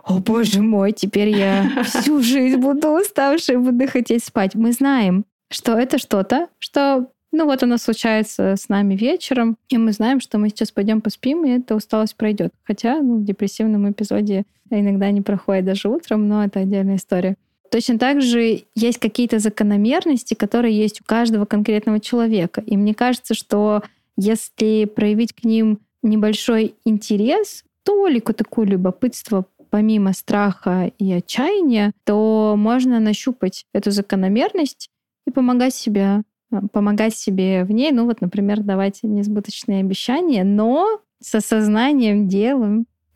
о 0.04 0.20
боже 0.20 0.62
мой, 0.62 0.92
теперь 0.92 1.30
я 1.30 1.84
всю 1.84 2.22
жизнь 2.22 2.58
буду 2.58 2.90
уставшей, 2.90 3.58
буду 3.58 3.88
хотеть 3.88 4.24
спать. 4.24 4.56
Мы 4.56 4.72
знаем, 4.72 5.26
что 5.50 5.78
это 5.78 5.98
что-то, 5.98 6.48
что 6.60 7.08
ну 7.32 7.46
вот 7.46 7.64
оно 7.64 7.78
случается 7.78 8.56
с 8.56 8.70
нами 8.70 8.96
вечером, 8.96 9.58
и 9.68 9.78
мы 9.78 9.92
знаем, 9.92 10.22
что 10.22 10.38
мы 10.38 10.50
сейчас 10.50 10.72
пойдем 10.72 11.02
поспим, 11.02 11.44
и 11.44 11.50
эта 11.50 11.76
усталость 11.76 12.16
пройдет. 12.16 12.54
Хотя 12.64 13.02
ну, 13.02 13.18
в 13.18 13.26
депрессивном 13.26 13.92
эпизоде 13.92 14.46
иногда 14.70 15.12
не 15.12 15.22
проходит 15.22 15.66
даже 15.66 15.90
утром, 15.90 16.30
но 16.30 16.46
это 16.46 16.62
отдельная 16.62 16.96
история. 16.96 17.36
Точно 17.72 17.98
так 18.00 18.22
же 18.22 18.64
есть 18.76 19.00
какие-то 19.00 19.40
закономерности, 19.40 20.34
которые 20.34 20.78
есть 20.78 21.02
у 21.02 21.04
каждого 21.04 21.46
конкретного 21.46 22.00
человека. 22.00 22.62
И 22.66 22.78
мне 22.78 22.94
кажется, 22.94 23.34
что 23.34 23.84
если 24.18 24.86
проявить 24.86 25.34
к 25.34 25.44
ним 25.44 25.80
небольшой 26.02 26.76
интерес, 26.86 27.64
толику 27.84 28.34
такое 28.34 28.66
любопытство 28.66 29.46
помимо 29.70 30.14
страха 30.14 30.92
и 31.00 31.12
отчаяния, 31.12 31.92
то 32.06 32.56
можно 32.58 33.00
нащупать 33.00 33.66
эту 33.74 33.92
закономерность 33.92 34.90
и 35.28 35.32
помогать 35.32 35.76
себе, 35.76 36.22
э, 36.52 36.62
помогать 36.72 37.16
себе 37.16 37.66
в 37.66 37.72
ней. 37.72 37.92
Ну 37.92 38.06
вот, 38.06 38.22
например, 38.22 38.62
давать 38.62 39.00
несбыточные 39.04 39.82
обещания, 39.82 40.44
но 40.44 41.02
с 41.22 41.36
осознанием 41.36 42.28
делом. 42.28 42.86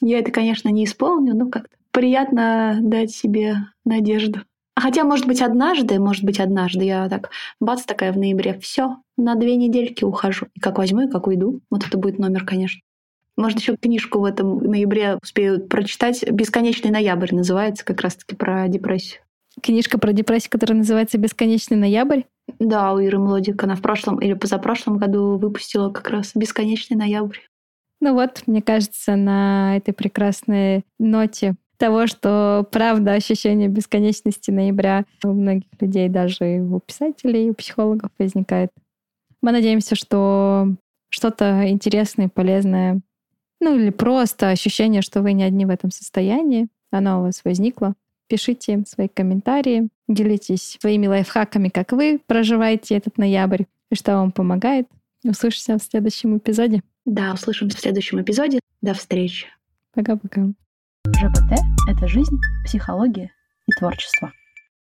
Я 0.00 0.18
это, 0.18 0.30
конечно, 0.30 0.68
не 0.68 0.84
исполню, 0.84 1.34
но 1.34 1.50
как-то 1.50 1.76
приятно 1.96 2.78
дать 2.82 3.10
себе 3.10 3.68
надежду. 3.86 4.40
Хотя, 4.78 5.02
может 5.04 5.26
быть, 5.26 5.40
однажды, 5.40 5.98
может 5.98 6.24
быть, 6.24 6.38
однажды 6.38 6.84
я 6.84 7.08
так, 7.08 7.30
бац, 7.58 7.84
такая 7.84 8.12
в 8.12 8.18
ноябре, 8.18 8.58
все, 8.60 8.98
на 9.16 9.34
две 9.34 9.56
недельки 9.56 10.04
ухожу. 10.04 10.48
И 10.54 10.60
как 10.60 10.76
возьму, 10.76 11.08
и 11.08 11.10
как 11.10 11.26
уйду. 11.26 11.62
Вот 11.70 11.86
это 11.86 11.96
будет 11.96 12.18
номер, 12.18 12.44
конечно. 12.44 12.82
Может, 13.38 13.60
еще 13.60 13.78
книжку 13.78 14.18
в 14.18 14.26
этом 14.26 14.58
ноябре 14.58 15.18
успею 15.22 15.66
прочитать. 15.66 16.22
«Бесконечный 16.30 16.90
ноябрь» 16.90 17.34
называется, 17.34 17.82
как 17.82 18.02
раз-таки 18.02 18.36
про 18.36 18.68
депрессию. 18.68 19.22
Книжка 19.62 19.98
про 19.98 20.12
депрессию, 20.12 20.50
которая 20.50 20.76
называется 20.76 21.16
«Бесконечный 21.16 21.78
ноябрь»? 21.78 22.24
Да, 22.58 22.92
у 22.92 22.98
Иры 22.98 23.18
Млодик. 23.18 23.64
Она 23.64 23.74
в 23.74 23.80
прошлом 23.80 24.18
или 24.18 24.34
позапрошлом 24.34 24.98
году 24.98 25.38
выпустила 25.38 25.88
как 25.88 26.10
раз 26.10 26.32
«Бесконечный 26.34 26.98
ноябрь». 26.98 27.38
Ну 28.02 28.12
вот, 28.12 28.42
мне 28.46 28.60
кажется, 28.60 29.16
на 29.16 29.78
этой 29.78 29.94
прекрасной 29.94 30.84
ноте 30.98 31.54
того, 31.76 32.06
что 32.06 32.66
правда 32.70 33.12
ощущение 33.12 33.68
бесконечности 33.68 34.50
ноября 34.50 35.04
у 35.24 35.28
многих 35.28 35.68
людей, 35.80 36.08
даже 36.08 36.60
у 36.60 36.80
писателей, 36.80 37.50
у 37.50 37.54
психологов 37.54 38.10
возникает. 38.18 38.70
Мы 39.42 39.52
надеемся, 39.52 39.94
что 39.94 40.74
что-то 41.08 41.68
интересное, 41.68 42.28
полезное, 42.28 43.00
ну 43.60 43.78
или 43.78 43.90
просто 43.90 44.50
ощущение, 44.50 45.02
что 45.02 45.22
вы 45.22 45.32
не 45.32 45.44
одни 45.44 45.64
в 45.64 45.70
этом 45.70 45.90
состоянии, 45.90 46.68
оно 46.90 47.20
у 47.20 47.22
вас 47.22 47.42
возникло. 47.44 47.94
Пишите 48.28 48.82
свои 48.86 49.08
комментарии, 49.08 49.88
делитесь 50.08 50.76
своими 50.80 51.06
лайфхаками, 51.06 51.68
как 51.68 51.92
вы 51.92 52.20
проживаете 52.26 52.96
этот 52.96 53.18
ноябрь 53.18 53.64
и 53.90 53.94
что 53.94 54.16
вам 54.16 54.32
помогает. 54.32 54.88
Услышимся 55.24 55.78
в 55.78 55.82
следующем 55.82 56.36
эпизоде. 56.36 56.82
Да, 57.04 57.32
услышимся 57.32 57.76
в 57.76 57.80
следующем 57.80 58.20
эпизоде. 58.20 58.60
До 58.82 58.94
встречи. 58.94 59.46
Пока-пока. 59.94 60.48
ЖПТ— 61.14 61.60
это 61.88 62.08
жизнь, 62.08 62.38
психология 62.64 63.30
и 63.66 63.72
творчество. 63.78 64.32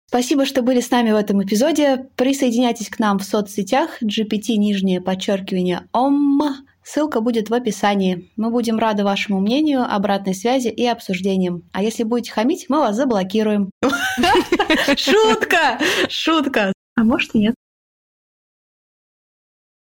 Спасибо, 0.08 0.46
что 0.46 0.62
были 0.62 0.80
с 0.80 0.92
нами 0.92 1.12
в 1.12 1.16
этом 1.16 1.44
эпизоде. 1.44 2.10
Присоединяйтесь 2.16 2.90
к 2.90 3.00
нам 3.00 3.20
в 3.20 3.24
соцсетях 3.24 4.02
GPT 4.02 4.56
нижнее 4.56 5.02
подчеркивание 5.02 5.88
ОМ. 5.92 6.42
Ссылка 6.84 7.20
будет 7.20 7.50
в 7.50 7.54
описании. 7.54 8.32
Мы 8.38 8.52
будем 8.52 8.78
рады 8.78 9.04
вашему 9.04 9.42
мнению, 9.42 9.82
обратной 9.84 10.36
связи 10.36 10.68
и 10.68 10.86
обсуждениям. 10.86 11.64
А 11.74 11.82
если 11.82 12.04
будете 12.04 12.32
хамить, 12.32 12.68
мы 12.70 12.80
вас 12.80 12.96
заблокируем. 12.96 13.72
Шутка! 14.96 15.80
Шутка! 16.08 16.72
А 16.96 17.04
может 17.04 17.34
и 17.34 17.40
нет. 17.40 17.56